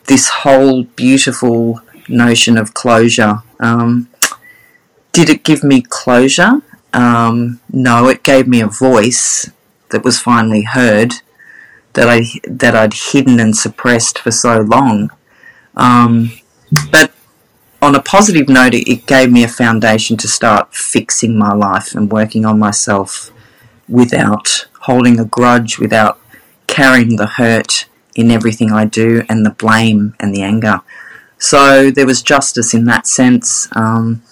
this 0.06 0.28
whole 0.28 0.84
beautiful 0.84 1.80
notion 2.08 2.58
of 2.58 2.74
closure. 2.74 3.42
Um, 3.60 4.08
did 5.12 5.28
it 5.28 5.44
give 5.44 5.62
me 5.62 5.82
closure? 5.82 6.62
Um, 6.92 7.60
no, 7.72 8.08
it 8.08 8.22
gave 8.22 8.48
me 8.48 8.60
a 8.60 8.66
voice 8.66 9.50
that 9.90 10.04
was 10.04 10.18
finally 10.18 10.62
heard 10.62 11.14
that 11.94 12.08
I 12.08 12.22
that 12.44 12.74
I'd 12.76 12.94
hidden 12.94 13.40
and 13.40 13.56
suppressed 13.56 14.18
for 14.18 14.30
so 14.30 14.60
long. 14.60 15.10
Um, 15.76 16.32
but 16.90 17.12
on 17.82 17.94
a 17.94 18.02
positive 18.02 18.48
note, 18.48 18.74
it 18.74 19.06
gave 19.06 19.32
me 19.32 19.42
a 19.42 19.48
foundation 19.48 20.16
to 20.18 20.28
start 20.28 20.74
fixing 20.74 21.36
my 21.36 21.52
life 21.52 21.94
and 21.94 22.10
working 22.10 22.44
on 22.44 22.58
myself 22.58 23.32
without 23.88 24.66
holding 24.80 25.18
a 25.18 25.24
grudge, 25.24 25.78
without 25.78 26.20
carrying 26.66 27.16
the 27.16 27.26
hurt 27.26 27.86
in 28.14 28.30
everything 28.30 28.70
I 28.70 28.84
do 28.84 29.22
and 29.28 29.44
the 29.44 29.50
blame 29.50 30.14
and 30.20 30.34
the 30.34 30.42
anger. 30.42 30.82
So 31.38 31.90
there 31.90 32.06
was 32.06 32.22
justice 32.22 32.74
in 32.74 32.84
that 32.84 33.06
sense. 33.06 33.68
Um, 33.74 34.22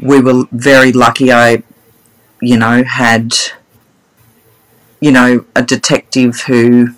we 0.00 0.20
were 0.20 0.44
very 0.50 0.92
lucky. 0.92 1.32
I, 1.32 1.62
you 2.42 2.56
know, 2.56 2.82
had, 2.82 3.34
you 5.00 5.12
know, 5.12 5.44
a 5.54 5.62
detective 5.62 6.40
who 6.42 6.94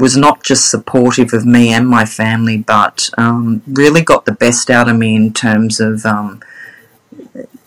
was 0.00 0.16
not 0.16 0.42
just 0.42 0.70
supportive 0.70 1.32
of 1.32 1.46
me 1.46 1.72
and 1.72 1.86
my 1.88 2.04
family, 2.04 2.58
but 2.58 3.10
um, 3.18 3.62
really 3.66 4.02
got 4.02 4.24
the 4.24 4.32
best 4.32 4.70
out 4.70 4.88
of 4.88 4.96
me 4.96 5.14
in 5.14 5.32
terms 5.32 5.78
of, 5.80 6.04
um, 6.06 6.40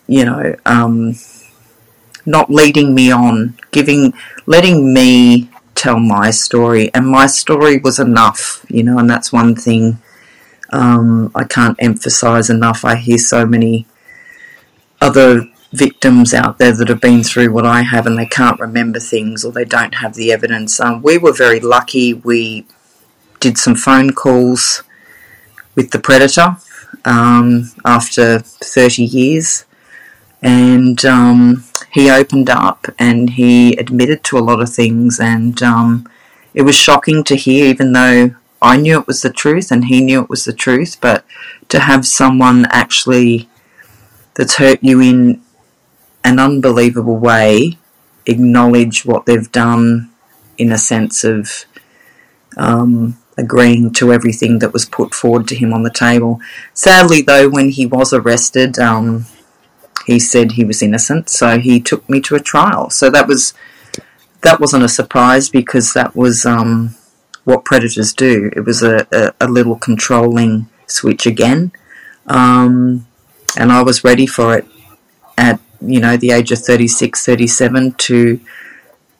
you 0.06 0.24
know, 0.24 0.54
um, 0.66 1.14
not 2.26 2.50
leading 2.50 2.94
me 2.94 3.10
on, 3.10 3.56
giving, 3.70 4.12
letting 4.46 4.92
me 4.92 5.50
tell 5.74 5.98
my 5.98 6.30
story, 6.30 6.92
and 6.94 7.06
my 7.06 7.26
story 7.26 7.78
was 7.78 7.98
enough, 7.98 8.64
you 8.68 8.82
know, 8.82 8.98
and 8.98 9.08
that's 9.08 9.32
one 9.32 9.54
thing 9.54 9.98
um, 10.72 11.30
I 11.34 11.44
can't 11.44 11.76
emphasize 11.78 12.50
enough. 12.50 12.84
I 12.84 12.96
hear 12.96 13.18
so 13.18 13.46
many 13.46 13.86
other 15.00 15.46
victims 15.74 16.32
out 16.32 16.58
there 16.58 16.72
that 16.72 16.88
have 16.88 17.00
been 17.00 17.24
through 17.24 17.52
what 17.52 17.66
I 17.66 17.82
have 17.82 18.06
and 18.06 18.16
they 18.16 18.26
can't 18.26 18.60
remember 18.60 19.00
things 19.00 19.44
or 19.44 19.50
they 19.50 19.64
don't 19.64 19.96
have 19.96 20.14
the 20.14 20.32
evidence. 20.32 20.78
Um, 20.78 21.02
we 21.02 21.18
were 21.18 21.32
very 21.32 21.58
lucky. 21.58 22.14
We 22.14 22.64
did 23.40 23.58
some 23.58 23.74
phone 23.74 24.12
calls 24.12 24.84
with 25.74 25.90
the 25.90 25.98
predator 25.98 26.56
um, 27.04 27.72
after 27.84 28.38
30 28.38 29.02
years 29.02 29.64
and 30.40 31.04
um, 31.04 31.64
he 31.90 32.08
opened 32.08 32.48
up 32.48 32.86
and 32.98 33.30
he 33.30 33.74
admitted 33.76 34.22
to 34.24 34.38
a 34.38 34.46
lot 34.46 34.60
of 34.60 34.72
things 34.72 35.18
and 35.18 35.60
um, 35.60 36.08
it 36.54 36.62
was 36.62 36.76
shocking 36.76 37.24
to 37.24 37.34
hear 37.34 37.66
even 37.66 37.92
though 37.92 38.34
I 38.62 38.76
knew 38.76 39.00
it 39.00 39.08
was 39.08 39.22
the 39.22 39.30
truth 39.30 39.72
and 39.72 39.86
he 39.86 40.00
knew 40.00 40.22
it 40.22 40.30
was 40.30 40.44
the 40.44 40.52
truth 40.52 40.98
but 41.00 41.24
to 41.68 41.80
have 41.80 42.06
someone 42.06 42.66
actually 42.66 43.48
that's 44.34 44.56
hurt 44.56 44.78
you 44.82 45.00
in 45.00 45.43
an 46.24 46.38
unbelievable 46.38 47.16
way 47.16 47.78
acknowledge 48.26 49.04
what 49.04 49.26
they've 49.26 49.52
done 49.52 50.10
in 50.56 50.72
a 50.72 50.78
sense 50.78 51.24
of 51.24 51.66
um, 52.56 53.18
agreeing 53.36 53.92
to 53.92 54.12
everything 54.12 54.58
that 54.60 54.72
was 54.72 54.86
put 54.86 55.14
forward 55.14 55.48
to 55.48 55.54
him 55.54 55.72
on 55.72 55.82
the 55.82 55.90
table. 55.90 56.40
Sadly, 56.72 57.22
though, 57.22 57.48
when 57.48 57.70
he 57.70 57.86
was 57.86 58.12
arrested, 58.12 58.78
um, 58.78 59.26
he 60.06 60.18
said 60.18 60.52
he 60.52 60.64
was 60.64 60.82
innocent, 60.82 61.28
so 61.28 61.58
he 61.58 61.80
took 61.80 62.08
me 62.08 62.20
to 62.22 62.34
a 62.34 62.40
trial. 62.40 62.90
So 62.90 63.10
that 63.10 63.26
was 63.26 63.54
that 64.42 64.60
wasn't 64.60 64.84
a 64.84 64.88
surprise 64.88 65.48
because 65.48 65.94
that 65.94 66.14
was 66.14 66.44
um, 66.44 66.94
what 67.44 67.64
predators 67.64 68.12
do. 68.12 68.50
It 68.54 68.60
was 68.60 68.82
a, 68.82 69.06
a, 69.10 69.32
a 69.40 69.48
little 69.48 69.76
controlling 69.76 70.68
switch 70.86 71.26
again, 71.26 71.72
um, 72.26 73.06
and 73.58 73.72
I 73.72 73.82
was 73.82 74.04
ready 74.04 74.26
for 74.26 74.56
it 74.56 74.66
you 75.86 76.00
know, 76.00 76.16
the 76.16 76.30
age 76.30 76.52
of 76.52 76.58
36, 76.58 77.24
37 77.24 77.92
to 77.92 78.40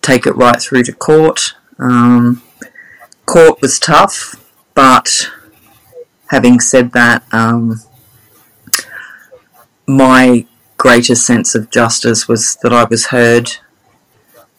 take 0.03 0.27
it 0.27 0.37
right 0.37 0.61
through 0.61 0.85
to 0.85 0.93
court. 0.93 1.55
Um, 1.79 2.43
court 3.27 3.61
was 3.61 3.79
tough, 3.79 4.35
but 4.75 5.31
having 6.29 6.61
said 6.61 6.93
that, 6.93 7.25
um, 7.33 7.81
my 9.87 10.47
greatest 10.77 11.27
sense 11.27 11.55
of 11.55 11.71
justice 11.71 12.29
was 12.29 12.57
that 12.63 12.73
I 12.73 12.85
was 12.85 13.07
heard, 13.07 13.57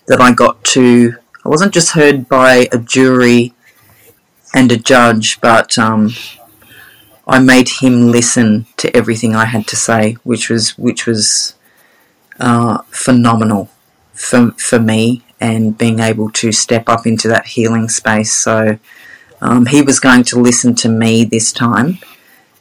that 0.07 0.21
I 0.21 0.33
got 0.33 0.63
to, 0.65 1.15
I 1.43 1.49
wasn't 1.49 1.73
just 1.73 1.91
heard 1.91 2.27
by 2.27 2.67
a 2.71 2.77
jury 2.77 3.53
and 4.53 4.71
a 4.71 4.77
judge, 4.77 5.39
but 5.41 5.77
um, 5.77 6.11
I 7.27 7.39
made 7.39 7.69
him 7.81 8.11
listen 8.11 8.67
to 8.77 8.95
everything 8.95 9.35
I 9.35 9.45
had 9.45 9.67
to 9.67 9.75
say, 9.75 10.13
which 10.23 10.49
was 10.49 10.77
which 10.77 11.05
was 11.05 11.55
uh, 12.39 12.79
phenomenal 12.89 13.69
for, 14.13 14.51
for 14.51 14.79
me 14.79 15.23
and 15.39 15.77
being 15.77 15.99
able 15.99 16.31
to 16.31 16.51
step 16.51 16.87
up 16.87 17.05
into 17.05 17.27
that 17.27 17.47
healing 17.47 17.89
space. 17.89 18.33
So 18.33 18.79
um, 19.41 19.65
he 19.67 19.81
was 19.81 19.99
going 19.99 20.23
to 20.25 20.39
listen 20.39 20.75
to 20.75 20.89
me 20.89 21.23
this 21.23 21.51
time, 21.51 21.99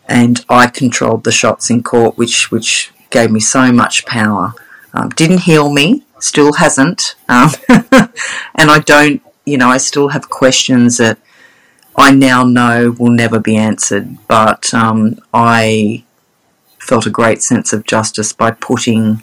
and 0.08 0.44
I 0.48 0.66
controlled 0.66 1.24
the 1.24 1.32
shots 1.32 1.70
in 1.70 1.82
court, 1.82 2.18
which 2.18 2.50
which 2.50 2.92
gave 3.10 3.30
me 3.30 3.40
so 3.40 3.72
much 3.72 4.04
power. 4.06 4.54
Um, 4.92 5.08
didn't 5.10 5.42
heal 5.42 5.72
me, 5.72 6.04
still 6.18 6.54
hasn't, 6.54 7.14
um, 7.28 7.50
and 7.68 8.70
I 8.70 8.80
don't. 8.84 9.22
You 9.46 9.58
know, 9.58 9.68
I 9.68 9.76
still 9.76 10.08
have 10.08 10.30
questions 10.30 10.96
that 10.96 11.18
I 11.96 12.10
now 12.10 12.44
know 12.44 12.94
will 12.98 13.10
never 13.10 13.38
be 13.38 13.56
answered, 13.56 14.16
but 14.26 14.72
um, 14.74 15.18
I 15.32 16.04
felt 16.78 17.06
a 17.06 17.10
great 17.10 17.42
sense 17.42 17.72
of 17.72 17.84
justice 17.84 18.32
by 18.32 18.50
putting 18.50 19.22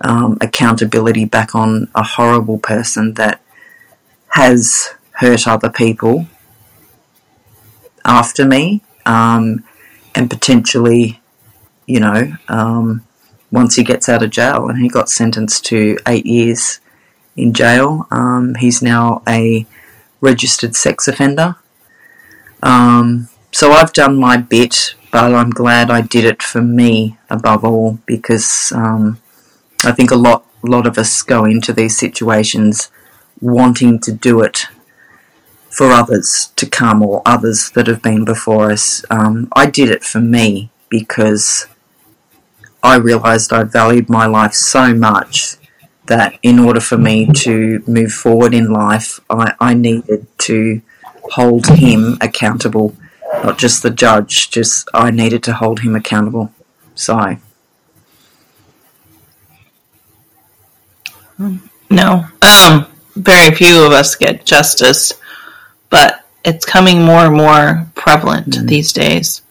um, 0.00 0.38
accountability 0.40 1.24
back 1.24 1.54
on 1.54 1.88
a 1.94 2.02
horrible 2.02 2.58
person 2.58 3.14
that 3.14 3.40
has 4.28 4.94
hurt 5.12 5.46
other 5.46 5.70
people 5.70 6.26
after 8.04 8.46
me 8.46 8.82
um, 9.06 9.64
and 10.14 10.30
potentially, 10.30 11.20
you 11.86 12.00
know, 12.00 12.32
um, 12.48 13.04
once 13.50 13.76
he 13.76 13.82
gets 13.82 14.08
out 14.08 14.22
of 14.22 14.30
jail. 14.30 14.68
And 14.68 14.78
he 14.78 14.88
got 14.88 15.08
sentenced 15.08 15.64
to 15.66 15.98
eight 16.06 16.26
years 16.26 16.80
in 17.36 17.52
jail. 17.52 18.06
Um, 18.10 18.54
he's 18.56 18.82
now 18.82 19.22
a 19.28 19.66
registered 20.20 20.76
sex 20.76 21.08
offender. 21.08 21.56
Um, 22.62 23.28
so 23.52 23.72
I've 23.72 23.92
done 23.92 24.16
my 24.16 24.36
bit, 24.36 24.94
but 25.10 25.34
I'm 25.34 25.50
glad 25.50 25.90
I 25.90 26.02
did 26.02 26.24
it 26.24 26.42
for 26.42 26.62
me 26.62 27.18
above 27.28 27.64
all 27.64 27.98
because 28.06 28.72
um, 28.74 29.20
I 29.84 29.92
think 29.92 30.10
a 30.10 30.16
lot, 30.16 30.46
a 30.62 30.66
lot 30.66 30.86
of 30.86 30.98
us 30.98 31.22
go 31.22 31.44
into 31.44 31.72
these 31.72 31.96
situations 31.98 32.90
wanting 33.40 33.98
to 34.00 34.12
do 34.12 34.42
it 34.42 34.66
for 35.70 35.86
others 35.90 36.52
to 36.56 36.66
come 36.66 37.02
or 37.02 37.22
others 37.24 37.70
that 37.70 37.86
have 37.86 38.02
been 38.02 38.24
before 38.24 38.70
us. 38.70 39.04
Um, 39.10 39.48
I 39.54 39.66
did 39.66 39.88
it 39.88 40.02
for 40.02 40.20
me 40.20 40.70
because 40.88 41.66
I 42.82 42.96
realised 42.96 43.52
I 43.52 43.64
valued 43.64 44.08
my 44.08 44.26
life 44.26 44.54
so 44.54 44.94
much 44.94 45.56
that 46.06 46.38
in 46.42 46.58
order 46.58 46.80
for 46.80 46.98
me 46.98 47.26
to 47.26 47.82
move 47.86 48.12
forward 48.12 48.52
in 48.52 48.72
life, 48.72 49.20
I, 49.30 49.54
I 49.60 49.74
needed 49.74 50.26
to 50.38 50.82
hold 51.32 51.66
him 51.68 52.18
accountable, 52.20 52.96
not 53.44 53.58
just 53.58 53.82
the 53.82 53.90
judge, 53.90 54.50
just 54.50 54.88
I 54.92 55.10
needed 55.10 55.42
to 55.44 55.54
hold 55.54 55.80
him 55.80 55.94
accountable. 55.94 56.52
So. 56.94 57.36
No. 61.90 62.26
Um, 62.42 62.86
very 63.16 63.54
few 63.54 63.84
of 63.84 63.92
us 63.92 64.14
get 64.14 64.44
justice, 64.44 65.12
but 65.88 66.24
it's 66.44 66.64
coming 66.64 67.02
more 67.02 67.26
and 67.26 67.36
more 67.36 67.86
prevalent 67.94 68.48
mm. 68.48 68.68
these 68.68 68.92
days. 68.92 69.42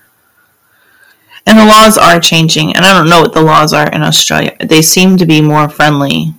And 1.45 1.57
the 1.57 1.65
laws 1.65 1.97
are 1.97 2.19
changing, 2.19 2.75
and 2.75 2.85
I 2.85 2.93
don't 2.93 3.09
know 3.09 3.21
what 3.21 3.33
the 3.33 3.41
laws 3.41 3.73
are 3.73 3.89
in 3.89 4.03
Australia. 4.03 4.55
They 4.59 4.81
seem 4.81 5.17
to 5.17 5.25
be 5.25 5.41
more 5.41 5.67
friendly, 5.67 6.33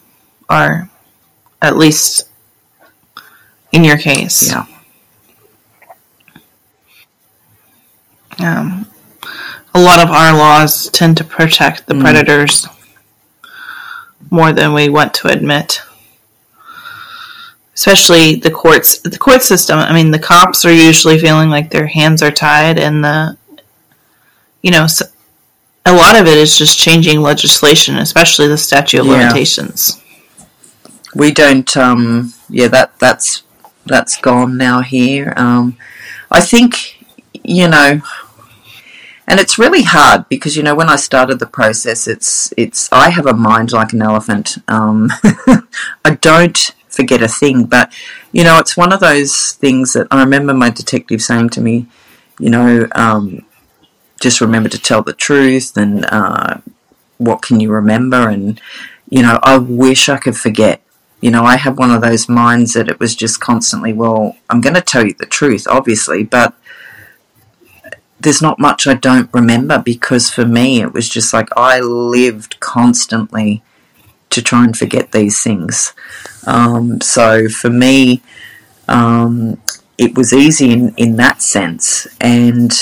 or 0.49 0.89
at 1.61 1.77
least 1.77 2.29
in 3.73 3.83
your 3.83 3.99
case. 3.99 4.51
Yeah. 4.51 4.67
Um, 8.39 8.87
a 9.75 9.81
lot 9.81 10.01
of 10.03 10.11
our 10.11 10.33
laws 10.33 10.89
tend 10.91 11.17
to 11.19 11.25
protect 11.25 11.87
the 11.87 11.95
mm. 11.95 12.01
predators 12.01 12.67
more 14.31 14.53
than 14.53 14.73
we 14.73 14.89
want 14.89 15.13
to 15.15 15.29
admit. 15.29 15.83
Especially 17.75 18.37
the 18.37 18.51
courts 18.51 18.99
the 18.99 19.19
court 19.19 19.43
system. 19.43 19.79
I 19.79 19.93
mean 19.93 20.11
the 20.11 20.19
cops 20.19 20.65
are 20.65 20.73
usually 20.73 21.19
feeling 21.19 21.51
like 21.51 21.71
their 21.71 21.87
hands 21.87 22.23
are 22.23 22.31
tied 22.31 22.79
and 22.79 23.05
the 23.05 23.37
you 24.63 24.71
know 24.71 24.87
a 25.87 25.95
lot 25.95 26.19
of 26.21 26.27
it 26.27 26.37
is 26.37 26.59
just 26.59 26.79
changing 26.79 27.21
legislation 27.21 27.97
especially 27.97 28.49
the 28.49 28.59
statute 28.59 29.01
of 29.01 29.07
yeah. 29.07 29.13
limitations. 29.13 30.03
We 31.15 31.33
don't 31.33 31.75
um 31.77 32.35
yeah 32.49 32.69
that 32.69 32.99
that's 32.99 33.43
that's 33.87 34.21
gone 34.21 34.57
now 34.57 34.81
here. 34.81 35.33
Um 35.37 35.77
i 36.31 36.41
think 36.41 37.05
you 37.43 37.67
know 37.67 38.01
and 39.31 39.41
it's 39.41 39.59
really 39.59 39.85
hard 39.85 40.29
because 40.29 40.57
you 40.57 40.63
know 40.63 40.75
when 40.75 40.91
I 40.91 40.97
started 40.97 41.39
the 41.39 41.47
process, 41.47 42.07
it's 42.07 42.53
it's 42.57 42.93
I 42.93 43.11
have 43.11 43.27
a 43.27 43.33
mind 43.33 43.73
like 43.73 43.93
an 43.93 44.03
elephant. 44.03 44.59
Um, 44.69 45.11
I 46.05 46.19
don't 46.21 46.75
forget 46.91 47.23
a 47.23 47.29
thing. 47.29 47.65
But, 47.65 47.93
you 48.33 48.45
know, 48.45 48.59
it's 48.59 48.77
one 48.77 48.93
of 48.93 49.01
those 49.01 49.53
things 49.53 49.95
that 49.95 50.07
I 50.11 50.21
remember 50.23 50.53
my 50.53 50.71
detective 50.71 51.23
saying 51.23 51.51
to 51.51 51.61
me, 51.61 51.87
you 52.39 52.51
know, 52.51 52.89
um, 52.95 53.47
just 54.21 54.41
remember 54.41 54.69
to 54.69 54.79
tell 54.79 55.03
the 55.03 55.13
truth 55.13 55.77
and 55.77 56.05
uh, 56.07 56.59
what 57.19 57.43
can 57.43 57.61
you 57.61 57.71
remember? 57.71 58.29
And, 58.29 58.61
you 59.09 59.23
know, 59.23 59.39
I 59.43 59.59
wish 59.59 60.09
I 60.09 60.19
could 60.19 60.37
forget. 60.37 60.83
You 61.21 61.31
know, 61.31 61.45
I 61.45 61.57
have 61.57 61.79
one 61.79 61.91
of 61.91 62.01
those 62.01 62.29
minds 62.29 62.73
that 62.73 62.89
it 62.89 62.99
was 62.99 63.15
just 63.15 63.41
constantly, 63.41 63.93
well, 63.93 64.37
I'm 64.49 64.63
going 64.63 64.75
to 64.75 64.81
tell 64.81 65.07
you 65.07 65.15
the 65.19 65.27
truth, 65.27 65.67
obviously, 65.69 66.25
but 66.25 66.55
there's 68.21 68.43
not 68.43 68.59
much 68.59 68.87
I 68.87 68.95
don't 68.95 69.33
remember 69.33 69.79
because 69.79 70.31
for 70.31 70.45
me 70.45 70.81
it 70.81 70.93
was 70.93 71.09
just 71.09 71.33
like 71.33 71.49
I 71.57 71.81
lived 71.81 72.61
constantly 72.61 73.63
to 74.31 74.43
try 74.43 74.65
and 74.65 74.77
forget 74.77 75.13
these 75.13 75.43
things. 75.43 75.93
Um, 76.47 77.01
so 77.01 77.49
for 77.49 77.69
me, 77.69 78.23
um, 78.89 79.61
it 79.99 80.17
was 80.17 80.33
easy 80.33 80.73
in, 80.73 80.95
in 80.97 81.17
that 81.17 81.43
sense, 81.43 82.07
and 82.21 82.73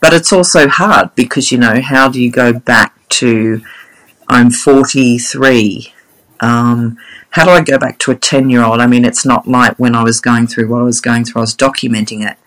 but 0.00 0.14
it's 0.14 0.32
also 0.32 0.68
hard 0.68 1.14
because 1.14 1.50
you 1.50 1.58
know 1.58 1.80
how 1.80 2.08
do 2.08 2.20
you 2.20 2.30
go 2.30 2.52
back 2.52 2.94
to 3.08 3.62
I'm 4.30 4.50
43. 4.50 5.92
Um, 6.38 6.96
how 7.30 7.44
do 7.44 7.50
I 7.50 7.60
go 7.60 7.78
back 7.78 7.98
to 7.98 8.12
a 8.12 8.14
10 8.14 8.48
year 8.48 8.62
old? 8.62 8.80
I 8.80 8.86
mean, 8.86 9.04
it's 9.04 9.26
not 9.26 9.48
like 9.48 9.76
when 9.76 9.94
I 9.94 10.04
was 10.04 10.20
going 10.20 10.46
through 10.46 10.68
what 10.68 10.80
I 10.80 10.84
was 10.84 11.00
going 11.00 11.24
through, 11.24 11.40
I 11.40 11.42
was 11.42 11.54
documenting 11.54 12.28
it. 12.28 12.38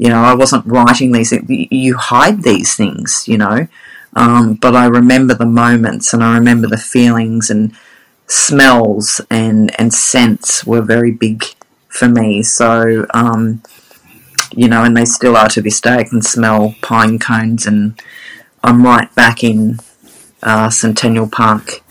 You 0.00 0.08
know, 0.08 0.22
I 0.22 0.32
wasn't 0.32 0.64
writing 0.64 1.12
these. 1.12 1.30
You 1.30 1.98
hide 1.98 2.42
these 2.42 2.74
things, 2.74 3.28
you 3.28 3.36
know. 3.36 3.68
Um, 4.16 4.54
but 4.54 4.74
I 4.74 4.86
remember 4.86 5.34
the 5.34 5.44
moments 5.44 6.14
and 6.14 6.24
I 6.24 6.38
remember 6.38 6.66
the 6.66 6.78
feelings 6.78 7.50
and 7.50 7.76
smells 8.26 9.20
and, 9.28 9.78
and 9.78 9.92
scents 9.92 10.64
were 10.64 10.80
very 10.80 11.12
big 11.12 11.44
for 11.88 12.08
me. 12.08 12.42
So, 12.42 13.06
um, 13.12 13.62
you 14.56 14.68
know, 14.68 14.84
and 14.84 14.96
they 14.96 15.04
still 15.04 15.36
are 15.36 15.50
to 15.50 15.60
this 15.60 15.82
day. 15.82 15.96
I 15.96 16.04
can 16.04 16.22
smell 16.22 16.74
pine 16.80 17.18
cones 17.18 17.66
and 17.66 18.00
I'm 18.64 18.82
right 18.82 19.14
back 19.14 19.44
in 19.44 19.80
uh, 20.42 20.70
Centennial 20.70 21.28
Park 21.28 21.82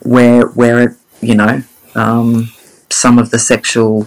where, 0.00 0.48
where 0.48 0.90
it, 0.90 0.96
you 1.22 1.34
know, 1.34 1.62
um, 1.94 2.52
some 2.90 3.18
of 3.18 3.30
the 3.30 3.38
sexual 3.38 4.06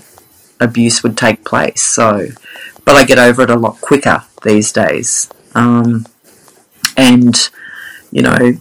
abuse 0.60 1.02
would 1.02 1.18
take 1.18 1.44
place. 1.44 1.82
So, 1.82 2.28
but 2.86 2.96
I 2.96 3.04
get 3.04 3.20
over 3.20 3.42
it 3.42 3.50
a 3.50 3.56
lot 3.56 3.82
quicker 3.82 4.24
these 4.44 4.72
days. 4.72 5.30
Um, 5.54 6.06
and 6.96 7.36
you 8.12 8.22
know, 8.22 8.54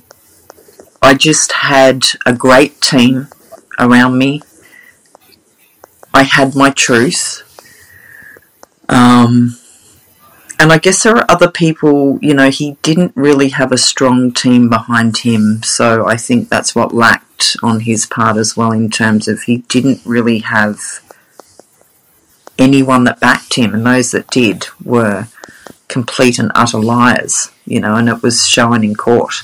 I 1.00 1.14
just 1.14 1.52
had 1.52 2.04
a 2.26 2.32
great 2.32 2.80
team 2.80 3.28
around 3.78 4.18
me. 4.18 4.42
I 6.12 6.22
had 6.22 6.56
my 6.56 6.70
truth. 6.70 7.42
Um, 8.88 9.56
and 10.58 10.72
I 10.72 10.78
guess 10.78 11.02
there 11.02 11.16
are 11.16 11.26
other 11.28 11.50
people, 11.50 12.18
you 12.22 12.32
know, 12.32 12.50
he 12.50 12.76
didn't 12.82 13.12
really 13.14 13.48
have 13.50 13.72
a 13.72 13.78
strong 13.78 14.32
team 14.32 14.68
behind 14.68 15.18
him, 15.18 15.62
so 15.62 16.06
I 16.06 16.16
think 16.16 16.48
that's 16.48 16.74
what 16.74 16.94
lacked 16.94 17.56
on 17.62 17.80
his 17.80 18.06
part 18.06 18.36
as 18.36 18.56
well, 18.56 18.72
in 18.72 18.90
terms 18.90 19.26
of 19.26 19.42
he 19.42 19.58
didn't 19.58 20.00
really 20.04 20.38
have 20.38 20.80
anyone 22.58 23.04
that 23.04 23.20
backed 23.20 23.54
him, 23.54 23.74
and 23.74 23.86
those 23.86 24.10
that 24.12 24.30
did 24.30 24.66
were 24.84 25.28
complete 25.88 26.38
and 26.38 26.50
utter 26.54 26.78
liars, 26.78 27.50
you 27.66 27.80
know, 27.80 27.96
and 27.96 28.08
it 28.08 28.22
was 28.22 28.46
shown 28.46 28.84
in 28.84 28.94
court. 28.94 29.42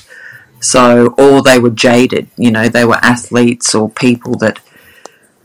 So, 0.59 1.07
or 1.17 1.41
they 1.41 1.59
were 1.59 1.71
jaded, 1.71 2.29
you 2.37 2.51
know, 2.51 2.69
they 2.69 2.85
were 2.85 2.99
athletes 3.01 3.73
or 3.73 3.89
people 3.89 4.35
that 4.35 4.59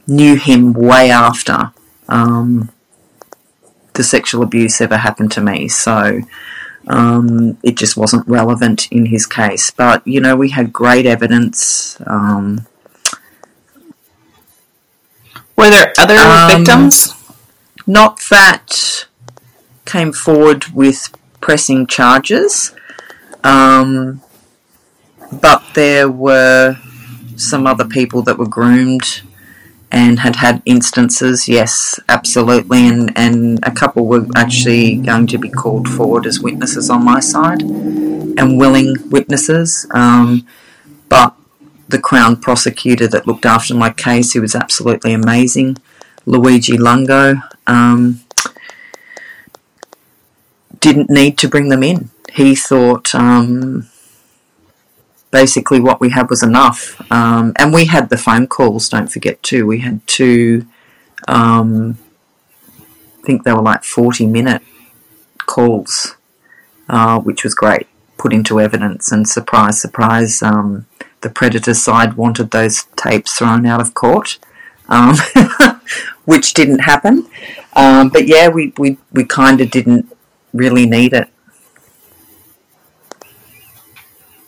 knew 0.07 0.37
him 0.37 0.73
way 0.73 1.11
after 1.11 1.73
um, 2.09 2.71
the 3.95 4.05
sexual 4.05 4.43
abuse 4.43 4.81
ever 4.81 4.99
happened 4.99 5.33
to 5.33 5.41
me. 5.41 5.69
So, 5.69 6.21
um, 6.87 7.57
it 7.63 7.77
just 7.77 7.97
wasn't 7.97 8.29
relevant 8.29 8.93
in 8.93 9.07
his 9.07 9.27
case. 9.27 9.71
But, 9.71 10.07
you 10.07 10.21
know, 10.21 10.37
we 10.37 10.51
had 10.51 10.73
great 10.73 11.07
evidence. 11.07 11.97
Um, 12.07 12.67
were 15.57 15.71
there 15.71 15.95
other 15.99 16.17
um, 16.17 16.59
victims? 16.59 17.16
Not 17.87 18.21
that 18.31 19.07
came 19.85 20.13
forward 20.13 20.67
with 20.75 21.15
pressing 21.41 21.87
charges, 21.87 22.75
um, 23.45 24.21
but 25.41 25.63
there 25.75 26.11
were 26.11 26.79
some 27.37 27.67
other 27.67 27.85
people 27.85 28.23
that 28.23 28.39
were 28.39 28.49
groomed 28.49 29.23
and 29.93 30.19
had 30.19 30.37
had 30.37 30.63
instances, 30.67 31.49
yes, 31.49 32.01
absolutely, 32.09 32.89
and, 32.89 33.13
and 33.17 33.61
a 33.63 33.71
couple 33.71 34.07
were 34.07 34.27
actually 34.35 34.97
going 34.97 35.27
to 35.29 35.39
be 35.39 35.49
called 35.49 35.89
forward 35.89 36.27
as 36.27 36.41
witnesses 36.41 36.91
on 36.91 37.05
my 37.05 37.21
side 37.21 37.63
and 37.63 38.59
willing 38.59 38.97
witnesses. 39.11 39.87
Um, 39.95 40.47
but 41.09 41.35
the 41.89 42.01
Crown 42.01 42.37
prosecutor 42.37 43.07
that 43.07 43.29
looked 43.29 43.47
after 43.47 43.75
my 43.75 43.91
case, 43.91 44.33
he 44.33 44.41
was 44.41 44.57
absolutely 44.57 45.13
amazing, 45.13 45.77
Luigi 46.25 46.77
Lungo. 46.77 47.37
Um, 47.67 48.21
didn't 50.81 51.11
need 51.11 51.39
to 51.39 51.49
bring 51.49 51.69
them 51.69 51.83
in. 51.83 52.11
He 52.33 52.55
thought 52.55 53.15
um, 53.15 53.89
basically 55.31 55.81
what 55.81 56.01
we 56.01 56.11
had 56.11 56.31
was 56.31 56.43
enough. 56.43 57.01
Um, 57.11 57.53
and 57.59 57.73
we 57.73 57.87
had 57.87 58.09
the 58.09 58.17
phone 58.17 58.47
calls, 58.47 58.89
don't 58.89 59.11
forget, 59.11 59.43
too. 59.43 59.67
We 59.67 59.81
had 59.81 60.07
two, 60.07 60.67
um, 61.29 61.99
I 63.19 63.27
think 63.27 63.45
they 63.45 63.53
were 63.53 63.63
like 63.63 63.85
40 63.85 64.27
minute 64.27 64.63
calls, 65.39 66.17
uh, 66.89 67.21
which 67.21 67.45
was 67.45 67.55
great, 67.55 67.87
put 68.19 68.33
into 68.33 68.61
evidence. 68.61 69.11
And 69.11 69.29
surprise, 69.29 69.81
surprise, 69.81 70.43
um, 70.43 70.87
the 71.23 71.31
predator 71.31 71.75
side 71.75 72.15
wanted 72.15 72.51
those 72.51 72.85
tapes 72.97 73.35
thrown 73.35 73.67
out 73.67 73.81
of 73.81 73.95
court, 73.95 74.39
um, 74.89 75.17
which 76.25 76.55
didn't 76.55 76.81
happen. 76.81 77.29
Um, 77.75 78.09
but 78.09 78.27
yeah, 78.27 78.49
we, 78.49 78.73
we, 78.79 78.99
we 79.13 79.25
kind 79.25 79.61
of 79.61 79.71
didn't 79.71 80.11
really 80.53 80.87
need 80.87 81.13
it. 81.13 81.29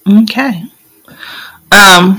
Okay. 0.08 0.64
Um, 1.70 2.18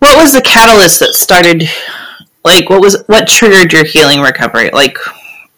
what 0.00 0.16
was 0.16 0.32
the 0.32 0.42
catalyst 0.44 0.98
that 1.00 1.14
started? 1.14 1.68
Like, 2.44 2.68
what 2.68 2.80
was 2.80 3.04
what 3.06 3.28
triggered 3.28 3.72
your 3.72 3.84
healing 3.84 4.20
recovery? 4.20 4.70
Like, 4.70 4.98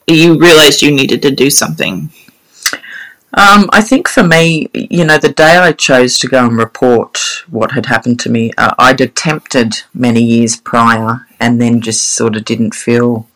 you 0.07 0.39
realized 0.39 0.83
you 0.83 0.91
needed 0.91 1.23
to 1.23 1.31
do 1.31 1.49
something. 1.51 2.11
Um, 3.33 3.71
I 3.73 3.81
think 3.81 4.09
for 4.09 4.25
me, 4.25 4.69
you 4.75 5.05
know, 5.05 5.17
the 5.17 5.33
day 5.33 5.57
I 5.57 5.73
chose 5.73 6.19
to 6.19 6.29
go 6.29 6.45
and 6.45 6.57
report 6.59 7.45
what 7.49 7.73
had 7.73 7.87
happened 7.87 8.19
to 8.21 8.29
me, 8.29 8.51
uh, 8.59 8.75
I'd 8.77 9.01
attempted 9.01 9.83
many 9.95 10.21
years 10.21 10.57
prior 10.57 11.27
and 11.41 11.61
then 11.61 11.81
just 11.81 12.05
sort 12.05 12.37
of 12.37 12.45
didn't 12.45 12.75
feel 12.75 13.27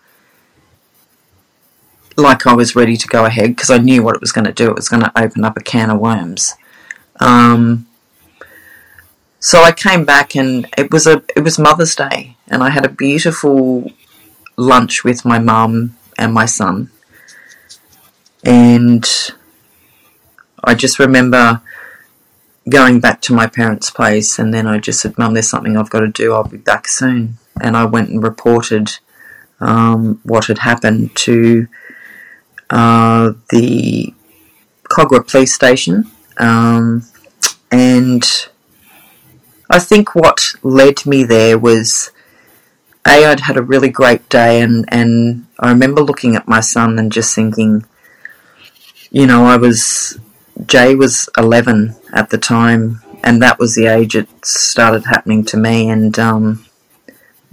like 2.17 2.47
I 2.47 2.55
was 2.55 2.77
ready 2.77 2.97
to 2.97 3.09
go 3.09 3.25
ahead 3.25 3.51
because 3.51 3.71
I 3.71 3.79
knew 3.79 4.03
what 4.03 4.15
it 4.15 4.21
was 4.21 4.31
going 4.31 4.45
to 4.45 4.53
do. 4.53 4.69
It 4.69 4.77
was 4.77 4.89
going 4.89 5.03
to 5.03 5.13
open 5.21 5.45
up 5.45 5.57
a 5.57 5.61
can 5.61 5.91
of 5.91 5.99
worms. 5.99 6.55
Um, 7.19 7.89
so 9.41 9.63
I 9.63 9.73
came 9.73 10.05
back 10.05 10.37
and 10.37 10.67
it 10.79 10.93
was 10.93 11.07
a 11.07 11.23
it 11.37 11.41
was 11.41 11.59
Mother's 11.59 11.95
Day 11.95 12.37
and 12.49 12.63
I 12.63 12.71
had 12.71 12.85
a 12.85 12.89
beautiful 12.89 13.91
lunch 14.57 15.05
with 15.05 15.25
my 15.25 15.39
mum 15.39 15.97
and 16.19 16.33
my 16.33 16.47
son. 16.47 16.91
And 18.45 19.09
I 20.63 20.75
just 20.75 20.99
remember 20.99 21.63
going 22.69 23.01
back 23.01 23.21
to 23.23 23.35
my 23.35 23.47
parents' 23.47 23.91
place 23.91 24.39
and 24.39 24.53
then 24.53 24.67
I 24.67 24.79
just 24.79 25.01
said, 25.01 25.19
Mum, 25.19 25.35
there's 25.35 25.49
something 25.49 25.77
I've 25.77 25.91
got 25.91 26.01
to 26.01 26.09
do. 26.09 26.33
I'll 26.33 26.45
be 26.45 26.59
back 26.59 26.89
soon. 26.89 27.39
And 27.61 27.77
I 27.77 27.85
went 27.85 28.11
and 28.11 28.23
reported 28.23 28.99
um, 29.61 30.21
what 30.25 30.47
had 30.47 30.59
happened 30.59 31.15
to 31.17 31.69
uh, 32.71 33.33
the 33.51 34.15
Kogarah 34.85 35.29
police 35.29 35.55
station. 35.55 36.11
Um, 36.39 37.05
and 37.71 38.25
I 39.71 39.79
think 39.79 40.15
what 40.15 40.53
led 40.63 41.07
me 41.07 41.25
there 41.25 41.59
was 41.59 42.11
A, 43.07 43.25
I'd 43.25 43.41
had 43.41 43.57
a 43.57 43.63
really 43.63 43.89
great 43.89 44.29
day, 44.29 44.61
and, 44.61 44.85
and 44.89 45.47
I 45.59 45.71
remember 45.71 46.03
looking 46.03 46.37
at 46.37 46.49
my 46.49 46.61
son 46.61 46.99
and 46.99 47.11
just 47.11 47.35
thinking, 47.35 47.85
you 49.11 49.27
know, 49.27 49.47
I 49.47 49.57
was, 49.57 50.19
Jay 50.67 50.95
was 50.95 51.29
11 51.39 51.97
at 52.13 52.31
the 52.31 52.39
time, 52.39 53.01
and 53.23 53.41
that 53.43 53.59
was 53.59 53.75
the 53.75 53.87
age 53.87 54.15
it 54.15 54.29
started 54.45 55.07
happening 55.07 55.45
to 55.47 55.57
me. 55.57 55.89
And 55.89 56.19
um, 56.19 56.65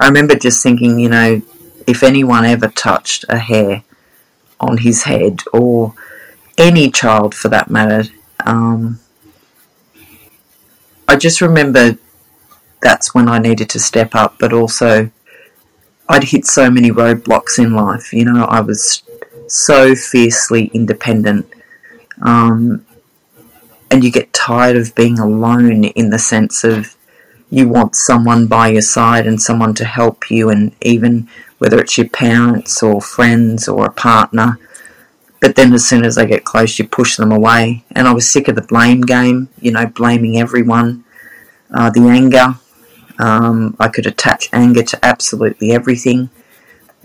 I 0.01 0.07
remember 0.07 0.33
just 0.33 0.63
thinking, 0.63 0.99
you 0.99 1.09
know, 1.09 1.41
if 1.85 2.01
anyone 2.01 2.43
ever 2.43 2.67
touched 2.67 3.23
a 3.29 3.37
hair 3.37 3.83
on 4.59 4.79
his 4.79 5.03
head, 5.03 5.41
or 5.53 5.93
any 6.57 6.89
child 6.89 7.35
for 7.35 7.49
that 7.49 7.69
matter, 7.69 8.09
um, 8.43 8.99
I 11.07 11.15
just 11.17 11.39
remember 11.39 11.99
that's 12.81 13.13
when 13.13 13.29
I 13.29 13.37
needed 13.37 13.69
to 13.69 13.79
step 13.79 14.15
up, 14.15 14.37
but 14.39 14.53
also 14.53 15.11
I'd 16.09 16.23
hit 16.25 16.45
so 16.45 16.71
many 16.71 16.89
roadblocks 16.89 17.59
in 17.59 17.75
life. 17.75 18.11
You 18.11 18.25
know, 18.25 18.45
I 18.45 18.61
was 18.61 19.03
so 19.47 19.93
fiercely 19.93 20.71
independent. 20.73 21.47
Um, 22.23 22.87
and 23.91 24.03
you 24.03 24.11
get 24.11 24.33
tired 24.33 24.77
of 24.77 24.95
being 24.95 25.19
alone 25.19 25.83
in 25.83 26.09
the 26.09 26.17
sense 26.17 26.63
of 26.63 26.95
you 27.51 27.67
want 27.67 27.95
someone 27.95 28.47
by 28.47 28.69
your 28.69 28.81
side 28.81 29.27
and 29.27 29.39
someone 29.39 29.73
to 29.75 29.85
help 29.85 30.31
you, 30.31 30.49
and 30.49 30.73
even 30.81 31.27
whether 31.59 31.77
it's 31.79 31.97
your 31.97 32.09
parents 32.09 32.81
or 32.81 33.01
friends 33.01 33.67
or 33.67 33.85
a 33.85 33.91
partner. 33.91 34.57
But 35.41 35.55
then 35.55 35.73
as 35.73 35.87
soon 35.87 36.05
as 36.05 36.15
they 36.15 36.25
get 36.25 36.45
close, 36.45 36.79
you 36.79 36.87
push 36.87 37.17
them 37.17 37.31
away. 37.31 37.83
And 37.91 38.07
I 38.07 38.13
was 38.13 38.31
sick 38.31 38.47
of 38.47 38.55
the 38.55 38.61
blame 38.61 39.01
game, 39.01 39.49
you 39.59 39.71
know, 39.71 39.85
blaming 39.85 40.39
everyone, 40.39 41.03
uh, 41.73 41.89
the 41.89 42.07
anger. 42.07 42.55
Um, 43.19 43.75
I 43.79 43.89
could 43.89 44.05
attach 44.05 44.49
anger 44.53 44.83
to 44.83 45.05
absolutely 45.05 45.71
everything. 45.71 46.29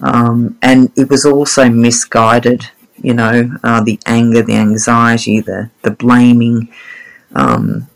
Um, 0.00 0.58
and 0.62 0.92
it 0.96 1.10
was 1.10 1.24
also 1.24 1.68
misguided, 1.68 2.66
you 3.02 3.14
know, 3.14 3.50
uh, 3.64 3.82
the 3.82 3.98
anger, 4.06 4.42
the 4.42 4.56
anxiety, 4.56 5.40
the, 5.40 5.70
the 5.82 5.90
blaming. 5.90 6.68
Um, 7.34 7.88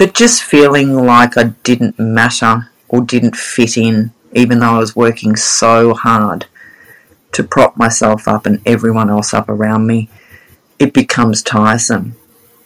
but 0.00 0.14
just 0.14 0.42
feeling 0.42 0.94
like 0.94 1.36
I 1.36 1.52
didn't 1.62 1.98
matter 1.98 2.70
or 2.88 3.02
didn't 3.02 3.36
fit 3.36 3.76
in 3.76 4.12
even 4.32 4.60
though 4.60 4.76
I 4.76 4.78
was 4.78 4.96
working 4.96 5.36
so 5.36 5.92
hard 5.92 6.46
to 7.32 7.44
prop 7.44 7.76
myself 7.76 8.26
up 8.26 8.46
and 8.46 8.62
everyone 8.64 9.10
else 9.10 9.34
up 9.34 9.46
around 9.50 9.86
me, 9.86 10.08
it 10.78 10.94
becomes 10.94 11.42
tiresome, 11.42 12.16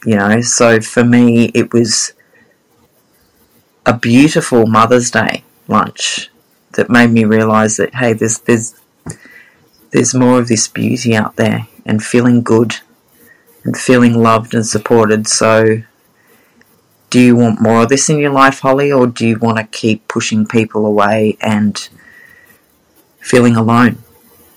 you 0.06 0.14
know. 0.14 0.42
So 0.42 0.80
for 0.80 1.02
me, 1.02 1.46
it 1.54 1.72
was 1.72 2.12
a 3.84 3.98
beautiful 3.98 4.68
Mother's 4.68 5.10
Day 5.10 5.42
lunch 5.66 6.30
that 6.74 6.88
made 6.88 7.10
me 7.10 7.24
realize 7.24 7.78
that 7.78 7.96
hey, 7.96 8.12
there's 8.12 8.38
there's 8.38 8.80
there's 9.90 10.14
more 10.14 10.38
of 10.38 10.46
this 10.46 10.68
beauty 10.68 11.16
out 11.16 11.34
there 11.34 11.66
and 11.84 12.00
feeling 12.00 12.44
good 12.44 12.76
and 13.64 13.76
feeling 13.76 14.14
loved 14.14 14.54
and 14.54 14.64
supported. 14.64 15.26
So 15.26 15.82
do 17.14 17.20
you 17.20 17.36
want 17.36 17.60
more 17.60 17.84
of 17.84 17.88
this 17.90 18.10
in 18.10 18.18
your 18.18 18.32
life, 18.32 18.58
Holly, 18.58 18.90
or 18.90 19.06
do 19.06 19.24
you 19.24 19.38
want 19.38 19.56
to 19.58 19.78
keep 19.78 20.08
pushing 20.08 20.44
people 20.44 20.84
away 20.84 21.36
and 21.40 21.88
feeling 23.20 23.54
alone? 23.54 23.98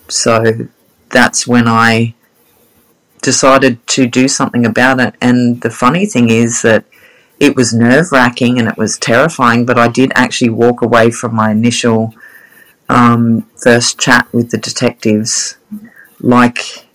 So 0.09 0.67
that's 1.09 1.45
when 1.45 1.67
I 1.67 2.15
decided 3.21 3.85
to 3.89 4.07
do 4.07 4.27
something 4.27 4.65
about 4.65 4.99
it. 4.99 5.13
And 5.21 5.61
the 5.61 5.69
funny 5.69 6.07
thing 6.07 6.31
is 6.31 6.63
that 6.63 6.85
it 7.39 7.55
was 7.55 7.75
nerve 7.75 8.11
wracking 8.11 8.57
and 8.57 8.67
it 8.67 8.75
was 8.75 8.97
terrifying, 8.97 9.63
but 9.63 9.77
I 9.77 9.87
did 9.87 10.11
actually 10.15 10.49
walk 10.49 10.81
away 10.81 11.11
from 11.11 11.35
my 11.35 11.51
initial 11.51 12.15
um, 12.89 13.41
first 13.55 13.99
chat 13.99 14.27
with 14.33 14.49
the 14.49 14.57
detectives 14.57 15.57
like 16.19 16.87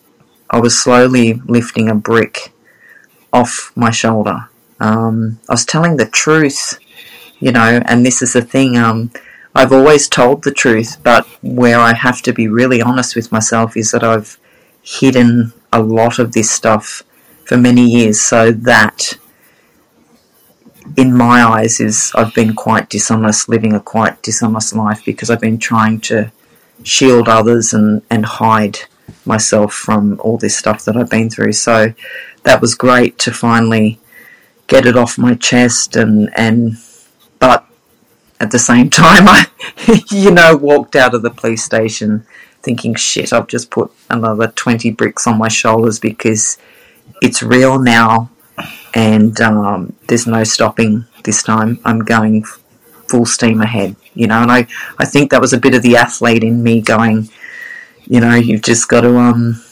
I 0.50 0.58
was 0.58 0.76
slowly 0.76 1.34
lifting 1.46 1.88
a 1.88 1.94
brick 1.94 2.52
off 3.32 3.70
my 3.76 3.92
shoulder 3.92 4.48
um, 4.82 5.38
I 5.48 5.52
was 5.52 5.64
telling 5.64 5.96
the 5.96 6.06
truth, 6.06 6.78
you 7.38 7.52
know, 7.52 7.80
and 7.86 8.04
this 8.04 8.20
is 8.20 8.32
the 8.32 8.42
thing. 8.42 8.76
Um, 8.76 9.12
I've 9.54 9.72
always 9.72 10.08
told 10.08 10.42
the 10.42 10.50
truth, 10.50 10.98
but 11.02 11.24
where 11.42 11.78
I 11.78 11.94
have 11.94 12.20
to 12.22 12.32
be 12.32 12.48
really 12.48 12.82
honest 12.82 13.14
with 13.14 13.30
myself 13.30 13.76
is 13.76 13.92
that 13.92 14.02
I've 14.02 14.38
hidden 14.82 15.52
a 15.72 15.80
lot 15.80 16.18
of 16.18 16.32
this 16.32 16.50
stuff 16.50 17.02
for 17.44 17.56
many 17.56 17.84
years, 17.88 18.20
so 18.20 18.50
that 18.50 19.18
in 20.96 21.16
my 21.16 21.44
eyes 21.44 21.80
is 21.80 22.10
I've 22.16 22.34
been 22.34 22.54
quite 22.54 22.90
dishonest, 22.90 23.48
living 23.48 23.74
a 23.74 23.80
quite 23.80 24.20
dishonest 24.22 24.74
life 24.74 25.04
because 25.04 25.30
I've 25.30 25.40
been 25.40 25.58
trying 25.58 26.00
to 26.00 26.32
shield 26.82 27.28
others 27.28 27.72
and, 27.72 28.02
and 28.10 28.26
hide 28.26 28.80
myself 29.24 29.72
from 29.72 30.18
all 30.20 30.38
this 30.38 30.56
stuff 30.56 30.84
that 30.84 30.96
I've 30.96 31.10
been 31.10 31.30
through. 31.30 31.52
So 31.52 31.94
that 32.42 32.60
was 32.60 32.74
great 32.74 33.18
to 33.20 33.32
finally 33.32 34.00
get 34.66 34.86
it 34.86 34.96
off 34.96 35.18
my 35.18 35.34
chest 35.34 35.96
and 35.96 36.30
and 36.36 36.76
but 37.38 37.66
at 38.40 38.50
the 38.50 38.58
same 38.58 38.90
time 39.04 39.28
I 39.28 39.46
you 40.10 40.30
know 40.30 40.56
walked 40.56 40.96
out 40.96 41.14
of 41.14 41.22
the 41.22 41.30
police 41.30 41.64
station 41.64 42.26
thinking 42.62 42.94
shit 42.94 43.32
I've 43.32 43.48
just 43.48 43.70
put 43.70 43.90
another 44.08 44.48
20 44.48 44.90
bricks 44.92 45.26
on 45.26 45.38
my 45.38 45.48
shoulders 45.48 45.98
because 45.98 46.58
it's 47.20 47.42
real 47.42 47.78
now 47.78 48.30
and 48.94 49.40
um, 49.40 49.96
there's 50.08 50.26
no 50.26 50.44
stopping 50.44 51.06
this 51.24 51.42
time. 51.42 51.80
I'm 51.84 52.00
going 52.00 52.44
full 53.08 53.26
steam 53.26 53.60
ahead 53.60 53.96
you 54.14 54.26
know 54.26 54.42
and 54.42 54.50
I, 54.50 54.66
I 54.98 55.04
think 55.04 55.30
that 55.30 55.40
was 55.40 55.52
a 55.52 55.58
bit 55.58 55.74
of 55.74 55.82
the 55.82 55.96
athlete 55.96 56.44
in 56.44 56.62
me 56.62 56.80
going 56.80 57.28
you 58.06 58.20
know 58.20 58.34
you've 58.34 58.62
just 58.62 58.88
got 58.88 59.02
to 59.02 59.16
um 59.18 59.62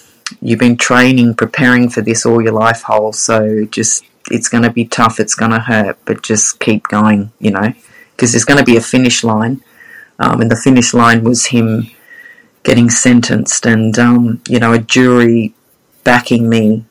you've 0.40 0.58
been 0.58 0.76
training 0.76 1.34
preparing 1.34 1.88
for 1.88 2.02
this 2.02 2.24
all 2.26 2.42
your 2.42 2.52
life 2.52 2.82
whole 2.82 3.12
so 3.12 3.64
just 3.66 4.04
it's 4.30 4.48
going 4.48 4.64
to 4.64 4.70
be 4.70 4.84
tough, 4.84 5.20
it's 5.20 5.34
going 5.34 5.50
to 5.52 5.60
hurt, 5.60 5.98
but 6.04 6.22
just 6.22 6.60
keep 6.60 6.88
going, 6.88 7.32
you 7.38 7.50
know, 7.50 7.72
because 8.12 8.32
there's 8.32 8.44
going 8.44 8.58
to 8.58 8.64
be 8.64 8.76
a 8.76 8.82
finish 8.82 9.24
line. 9.24 9.62
Um, 10.18 10.42
and 10.42 10.50
the 10.50 10.56
finish 10.56 10.92
line 10.92 11.24
was 11.24 11.46
him 11.46 11.90
getting 12.62 12.90
sentenced 12.90 13.64
and 13.64 13.98
um, 13.98 14.42
you 14.48 14.58
know 14.58 14.72
a 14.72 14.78
jury 14.78 15.54
backing 16.04 16.48
me 16.48 16.84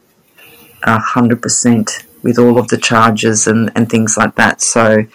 a 0.84 0.98
hundred 0.98 1.42
percent 1.42 2.06
with 2.24 2.38
all 2.38 2.58
of 2.58 2.68
the 2.68 2.78
charges 2.78 3.48
and, 3.48 3.72
and 3.76 3.90
things 3.90 4.18
like 4.18 4.36
that. 4.36 4.62
So, 4.62 5.06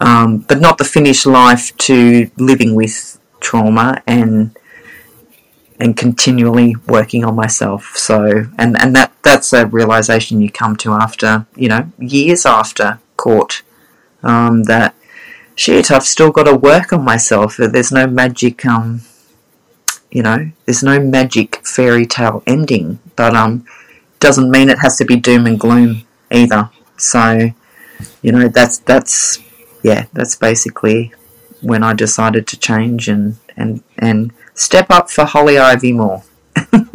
um, 0.00 0.38
but 0.38 0.60
not 0.60 0.78
the 0.78 0.84
finished 0.84 1.26
life 1.26 1.76
to 1.78 2.30
living 2.36 2.74
with 2.74 3.18
trauma 3.40 4.02
and 4.06 4.56
and 5.78 5.96
continually 5.96 6.74
working 6.86 7.24
on 7.24 7.34
myself. 7.34 7.96
So, 7.96 8.46
and 8.58 8.80
and 8.80 8.94
that 8.94 9.05
that's 9.26 9.52
a 9.52 9.66
realization 9.66 10.40
you 10.40 10.50
come 10.50 10.76
to 10.76 10.92
after 10.92 11.46
you 11.56 11.68
know 11.68 11.82
years 11.98 12.46
after 12.46 12.98
court 13.16 13.62
um, 14.22 14.64
that 14.64 14.94
shit, 15.54 15.90
I've 15.90 16.04
still 16.04 16.30
got 16.30 16.44
to 16.44 16.54
work 16.54 16.92
on 16.92 17.04
myself. 17.04 17.56
There's 17.56 17.92
no 17.92 18.06
magic, 18.06 18.64
um, 18.66 19.02
you 20.10 20.22
know, 20.22 20.50
there's 20.64 20.82
no 20.82 21.00
magic 21.00 21.66
fairy 21.66 22.06
tale 22.06 22.42
ending, 22.46 22.98
but 23.16 23.34
um, 23.34 23.64
doesn't 24.20 24.50
mean 24.50 24.68
it 24.68 24.80
has 24.80 24.96
to 24.98 25.04
be 25.04 25.16
doom 25.16 25.46
and 25.46 25.58
gloom 25.58 26.02
either. 26.30 26.70
So, 26.96 27.50
you 28.22 28.32
know, 28.32 28.48
that's 28.48 28.78
that's 28.78 29.38
yeah, 29.82 30.06
that's 30.12 30.36
basically 30.36 31.12
when 31.62 31.82
I 31.82 31.94
decided 31.94 32.46
to 32.48 32.58
change 32.58 33.08
and 33.08 33.36
and 33.56 33.82
and 33.98 34.32
step 34.54 34.90
up 34.90 35.10
for 35.10 35.24
Holly 35.24 35.58
Ivy 35.58 35.92
Moore. 35.92 36.22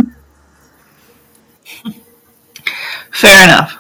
Fair 3.12 3.43
enough. 3.43 3.78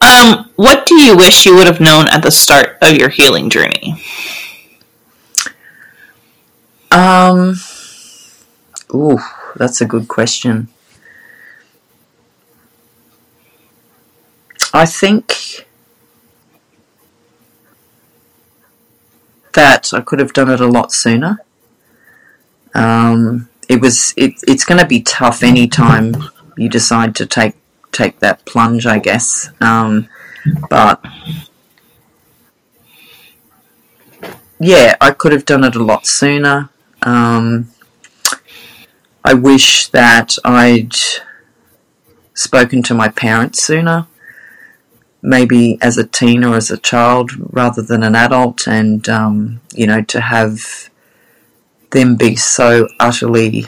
Um, 0.00 0.50
what 0.56 0.84
do 0.86 0.96
you 0.96 1.16
wish 1.16 1.46
you 1.46 1.54
would 1.54 1.66
have 1.66 1.80
known 1.80 2.08
at 2.08 2.22
the 2.22 2.30
start 2.30 2.76
of 2.82 2.92
your 2.92 3.08
healing 3.08 3.50
journey? 3.50 4.02
Um, 6.90 7.54
ooh, 8.92 9.18
that's 9.56 9.80
a 9.80 9.86
good 9.86 10.08
question. 10.08 10.68
I 14.74 14.86
think 14.86 15.66
that 19.52 19.92
I 19.94 20.00
could 20.00 20.18
have 20.18 20.32
done 20.32 20.50
it 20.50 20.60
a 20.60 20.66
lot 20.66 20.92
sooner. 20.92 21.38
Um, 22.74 23.48
it 23.68 23.80
was 23.80 24.14
it, 24.16 24.34
it's 24.48 24.64
going 24.64 24.80
to 24.80 24.86
be 24.86 25.02
tough 25.02 25.42
anytime 25.42 26.14
you 26.56 26.68
decide 26.68 27.14
to 27.16 27.26
take 27.26 27.54
take 27.92 28.18
that 28.20 28.44
plunge, 28.44 28.86
I 28.86 28.98
guess. 28.98 29.50
Um, 29.60 30.08
but 30.68 31.04
yeah, 34.58 34.96
I 35.00 35.10
could 35.10 35.32
have 35.32 35.44
done 35.44 35.64
it 35.64 35.76
a 35.76 35.82
lot 35.82 36.06
sooner. 36.06 36.70
Um, 37.02 37.70
I 39.24 39.34
wish 39.34 39.88
that 39.88 40.36
I'd 40.44 40.94
spoken 42.34 42.82
to 42.84 42.94
my 42.94 43.08
parents 43.08 43.62
sooner, 43.62 44.06
maybe 45.20 45.78
as 45.80 45.98
a 45.98 46.06
teen 46.06 46.42
or 46.44 46.56
as 46.56 46.70
a 46.70 46.78
child 46.78 47.32
rather 47.52 47.82
than 47.82 48.02
an 48.02 48.16
adult, 48.16 48.66
and 48.66 49.08
um, 49.08 49.60
you 49.74 49.86
know, 49.86 50.02
to 50.02 50.20
have 50.20 50.90
them 51.90 52.16
be 52.16 52.34
so 52.34 52.88
utterly 52.98 53.66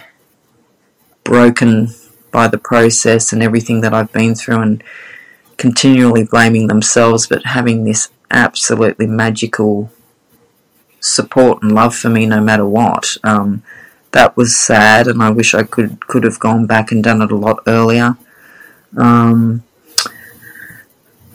broken 1.25 1.89
by 2.35 2.49
the 2.49 2.59
process 2.59 3.33
and 3.33 3.41
everything 3.45 3.81
that 3.83 3.95
I've 3.95 4.13
been 4.13 4.35
through 4.35 4.61
and 4.61 4.83
continually 5.57 6.25
blaming 6.25 6.67
themselves, 6.67 7.29
but 7.29 7.47
having 7.47 7.85
this 7.85 8.11
absolutely 8.29 9.07
magical 9.07 9.93
support 10.99 11.63
and 11.63 11.73
love 11.73 11.95
for 11.95 12.09
me 12.09 12.27
no 12.27 12.41
matter 12.41 12.67
what. 12.67 13.17
Um, 13.23 13.63
that 14.11 14.37
was 14.37 14.57
sad, 14.57 15.07
and 15.07 15.23
I 15.23 15.31
wish 15.31 15.55
I 15.55 15.63
could 15.63 16.07
could 16.09 16.25
have 16.25 16.41
gone 16.41 16.67
back 16.67 16.91
and 16.91 17.03
done 17.03 17.23
it 17.23 17.31
a 17.31 17.37
lot 17.37 17.61
earlier. 17.67 18.17
Um, 18.97 19.63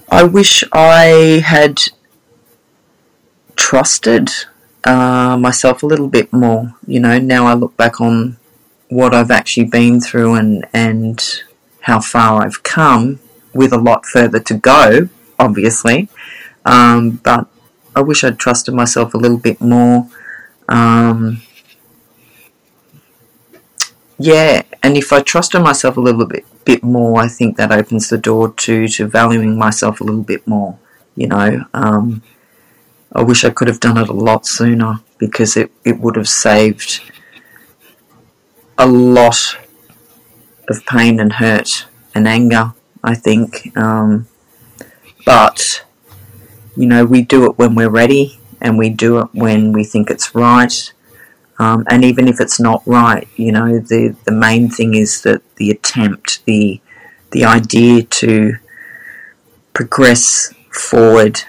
I 0.10 0.24
wish 0.24 0.64
I 0.74 1.42
had 1.46 1.80
trusted 3.56 4.30
uh, 4.84 5.38
myself 5.38 5.84
a 5.84 5.86
little 5.86 6.08
bit 6.08 6.34
more. 6.34 6.76
You 6.88 7.00
know, 7.00 7.20
now 7.20 7.46
I 7.46 7.54
look 7.54 7.78
back 7.78 8.02
on 8.02 8.39
what 8.90 9.14
I've 9.14 9.32
actually 9.32 9.66
been 9.66 10.02
through 10.02 10.36
and 10.36 10.66
and 10.74 11.24
how 11.82 12.02
far 12.02 12.44
I've 12.44 12.62
come, 12.64 13.20
with 13.54 13.72
a 13.72 13.78
lot 13.78 14.06
further 14.06 14.40
to 14.40 14.54
go, 14.54 15.10
obviously. 15.38 16.10
Um, 16.66 17.22
but 17.24 17.48
I 17.96 18.02
wish 18.02 18.24
I'd 18.24 18.38
trusted 18.38 18.74
myself 18.74 19.14
a 19.14 19.18
little 19.18 19.38
bit 19.38 19.62
more. 19.62 20.08
Um, 20.68 21.42
yeah, 24.18 24.64
and 24.84 24.98
if 24.98 25.12
I 25.14 25.22
trusted 25.22 25.62
myself 25.62 25.98
a 25.98 26.02
little 26.02 26.26
bit 26.26 26.46
bit 26.66 26.84
more, 26.84 27.20
I 27.20 27.28
think 27.28 27.58
that 27.58 27.72
opens 27.72 28.10
the 28.10 28.18
door 28.18 28.54
to 28.54 28.88
to 28.88 29.08
valuing 29.08 29.58
myself 29.58 30.02
a 30.02 30.04
little 30.04 30.24
bit 30.24 30.46
more. 30.48 30.78
You 31.16 31.28
know, 31.28 31.66
um, 31.74 32.22
I 33.14 33.24
wish 33.24 33.44
I 33.44 33.50
could 33.50 33.68
have 33.68 33.80
done 33.80 33.98
it 33.98 34.10
a 34.10 34.14
lot 34.14 34.46
sooner 34.46 35.00
because 35.18 35.58
it, 35.58 35.72
it 35.84 36.00
would 36.00 36.16
have 36.16 36.30
saved 36.30 37.02
a 38.80 38.88
lot 38.88 39.58
of 40.70 40.86
pain 40.86 41.20
and 41.20 41.34
hurt 41.34 41.86
and 42.16 42.28
anger, 42.28 42.74
I 43.04 43.14
think. 43.14 43.76
Um, 43.78 44.28
but, 45.26 45.84
you 46.76 46.88
know, 46.88 47.06
we 47.06 47.22
do 47.22 47.46
it 47.46 47.58
when 47.58 47.76
we're 47.76 47.90
ready 47.90 48.40
and 48.62 48.78
we 48.78 48.90
do 48.90 49.20
it 49.20 49.28
when 49.34 49.74
we 49.74 49.84
think 49.84 50.10
it's 50.10 50.34
right. 50.34 50.94
Um, 51.60 51.86
and 51.90 52.06
even 52.06 52.30
if 52.30 52.40
it's 52.40 52.60
not 52.60 52.82
right, 52.86 53.28
you 53.36 53.52
know, 53.52 53.80
the, 53.80 54.16
the 54.24 54.32
main 54.32 54.70
thing 54.70 54.94
is 54.94 55.22
that 55.24 55.42
the 55.58 55.72
attempt, 55.72 56.46
the, 56.46 56.80
the 57.32 57.44
idea 57.44 58.04
to 58.04 58.54
progress 59.74 60.54
forward 60.72 61.42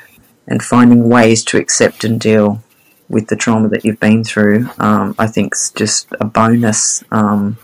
and 0.49 0.62
finding 0.62 1.09
ways 1.09 1.45
to 1.45 1.59
accept 1.59 2.03
and 2.03 2.21
deal 2.21 2.64
with 3.11 3.27
the 3.27 3.37
trauma 3.37 3.68
that 3.68 3.85
you've 3.85 4.01
been 4.01 4.25
through, 4.25 4.68
um, 4.79 5.14
I 5.18 5.27
think 5.27 5.53
it's 5.53 5.70
just 5.70 6.09
a 6.20 6.25
bonus. 6.25 7.05
Um, 7.11 7.59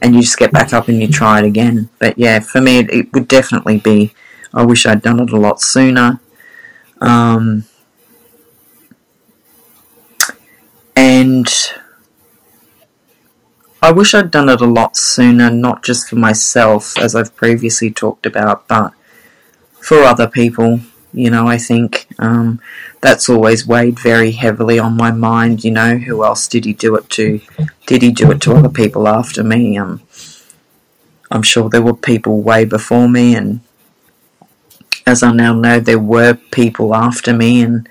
and 0.00 0.14
you 0.14 0.22
just 0.22 0.38
get 0.38 0.52
back 0.52 0.72
up 0.72 0.88
and 0.88 1.00
you 1.00 1.08
try 1.08 1.38
it 1.38 1.44
again. 1.44 1.88
But 1.98 2.18
yeah, 2.18 2.40
for 2.40 2.60
me, 2.60 2.78
it, 2.78 2.90
it 2.90 3.12
would 3.12 3.28
definitely 3.28 3.78
be. 3.78 4.14
I 4.52 4.64
wish 4.64 4.86
I'd 4.86 5.02
done 5.02 5.20
it 5.20 5.30
a 5.30 5.36
lot 5.36 5.60
sooner. 5.60 6.20
Um, 7.00 7.64
and 10.96 11.48
I 13.82 13.92
wish 13.92 14.14
I'd 14.14 14.30
done 14.30 14.48
it 14.48 14.60
a 14.60 14.66
lot 14.66 14.96
sooner, 14.96 15.50
not 15.50 15.82
just 15.82 16.08
for 16.08 16.16
myself, 16.16 16.98
as 16.98 17.14
I've 17.14 17.36
previously 17.36 17.90
talked 17.90 18.24
about, 18.24 18.66
but 18.68 18.92
for 19.80 19.98
other 20.02 20.26
people. 20.26 20.80
You 21.14 21.30
know, 21.30 21.46
I 21.46 21.58
think 21.58 22.08
um, 22.18 22.60
that's 23.00 23.28
always 23.28 23.64
weighed 23.64 24.00
very 24.00 24.32
heavily 24.32 24.80
on 24.80 24.96
my 24.96 25.12
mind. 25.12 25.62
You 25.62 25.70
know, 25.70 25.96
who 25.96 26.24
else 26.24 26.48
did 26.48 26.64
he 26.64 26.72
do 26.72 26.96
it 26.96 27.08
to? 27.10 27.40
Did 27.86 28.02
he 28.02 28.10
do 28.10 28.32
it 28.32 28.40
to 28.42 28.54
other 28.54 28.68
people 28.68 29.06
after 29.06 29.44
me? 29.44 29.78
Um, 29.78 30.02
I'm 31.30 31.42
sure 31.42 31.70
there 31.70 31.82
were 31.82 31.94
people 31.94 32.42
way 32.42 32.64
before 32.64 33.08
me, 33.08 33.36
and 33.36 33.60
as 35.06 35.22
I 35.22 35.30
now 35.30 35.54
know, 35.54 35.78
there 35.78 36.00
were 36.00 36.34
people 36.34 36.96
after 36.96 37.32
me, 37.32 37.62
and 37.62 37.88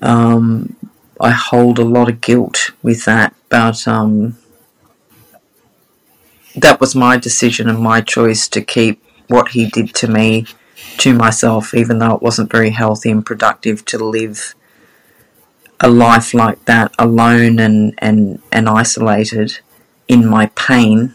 um, 0.00 0.76
I 1.20 1.30
hold 1.30 1.78
a 1.78 1.84
lot 1.84 2.08
of 2.08 2.22
guilt 2.22 2.70
with 2.82 3.04
that. 3.04 3.34
But 3.50 3.86
um, 3.86 4.38
that 6.56 6.80
was 6.80 6.94
my 6.94 7.18
decision 7.18 7.68
and 7.68 7.80
my 7.80 8.00
choice 8.00 8.48
to 8.48 8.62
keep 8.62 9.04
what 9.28 9.48
he 9.48 9.66
did 9.66 9.94
to 9.96 10.08
me 10.08 10.46
to 10.98 11.14
myself, 11.14 11.74
even 11.74 11.98
though 11.98 12.14
it 12.14 12.22
wasn't 12.22 12.50
very 12.50 12.70
healthy 12.70 13.10
and 13.10 13.24
productive 13.24 13.84
to 13.86 13.98
live 13.98 14.54
a 15.80 15.88
life 15.88 16.32
like 16.34 16.64
that 16.64 16.94
alone 16.98 17.58
and, 17.58 17.94
and, 17.98 18.40
and 18.52 18.68
isolated 18.68 19.58
in 20.08 20.26
my 20.26 20.46
pain 20.54 21.14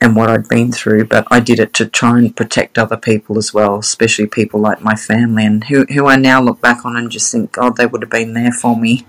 and 0.00 0.14
what 0.14 0.28
I'd 0.28 0.48
been 0.48 0.72
through, 0.72 1.06
but 1.06 1.26
I 1.30 1.40
did 1.40 1.58
it 1.58 1.72
to 1.74 1.86
try 1.86 2.18
and 2.18 2.36
protect 2.36 2.78
other 2.78 2.96
people 2.96 3.38
as 3.38 3.54
well, 3.54 3.78
especially 3.78 4.26
people 4.26 4.60
like 4.60 4.82
my 4.82 4.94
family 4.94 5.44
and 5.44 5.64
who, 5.64 5.84
who 5.86 6.06
I 6.06 6.16
now 6.16 6.40
look 6.40 6.60
back 6.60 6.84
on 6.84 6.96
and 6.96 7.10
just 7.10 7.32
think, 7.32 7.52
God, 7.52 7.76
they 7.76 7.86
would 7.86 8.02
have 8.02 8.10
been 8.10 8.34
there 8.34 8.52
for 8.52 8.76
me 8.76 9.06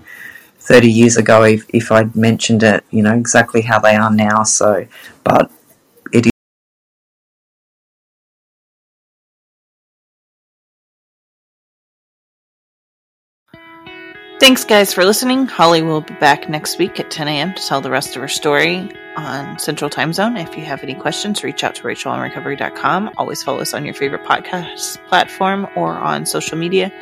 30 0.60 0.90
years 0.90 1.16
ago 1.16 1.44
if, 1.44 1.66
if 1.70 1.92
I'd 1.92 2.16
mentioned 2.16 2.62
it, 2.62 2.84
you 2.90 3.02
know, 3.02 3.14
exactly 3.14 3.62
how 3.62 3.78
they 3.78 3.96
are 3.96 4.10
now. 4.10 4.42
So, 4.44 4.86
but 5.24 5.50
Thanks, 14.40 14.64
guys, 14.64 14.94
for 14.94 15.04
listening. 15.04 15.46
Holly 15.46 15.82
will 15.82 16.00
be 16.00 16.14
back 16.14 16.48
next 16.48 16.78
week 16.78 17.00
at 17.00 17.10
10 17.10 17.26
a.m. 17.26 17.54
to 17.54 17.66
tell 17.66 17.80
the 17.80 17.90
rest 17.90 18.14
of 18.14 18.22
her 18.22 18.28
story 18.28 18.88
on 19.16 19.58
Central 19.58 19.90
Time 19.90 20.12
Zone. 20.12 20.36
If 20.36 20.56
you 20.56 20.64
have 20.64 20.84
any 20.84 20.94
questions, 20.94 21.42
reach 21.42 21.64
out 21.64 21.74
to 21.74 21.82
rachelonrecovery.com. 21.82 23.10
Always 23.16 23.42
follow 23.42 23.58
us 23.58 23.74
on 23.74 23.84
your 23.84 23.94
favorite 23.94 24.24
podcast 24.24 25.04
platform 25.08 25.66
or 25.74 25.92
on 25.94 26.24
social 26.24 26.56
media. 26.56 26.92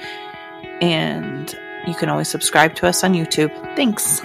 And 0.81 1.55
you 1.87 1.95
can 1.95 2.09
always 2.09 2.29
subscribe 2.29 2.75
to 2.77 2.87
us 2.87 3.05
on 3.05 3.13
YouTube. 3.13 3.53
Thanks. 3.77 4.23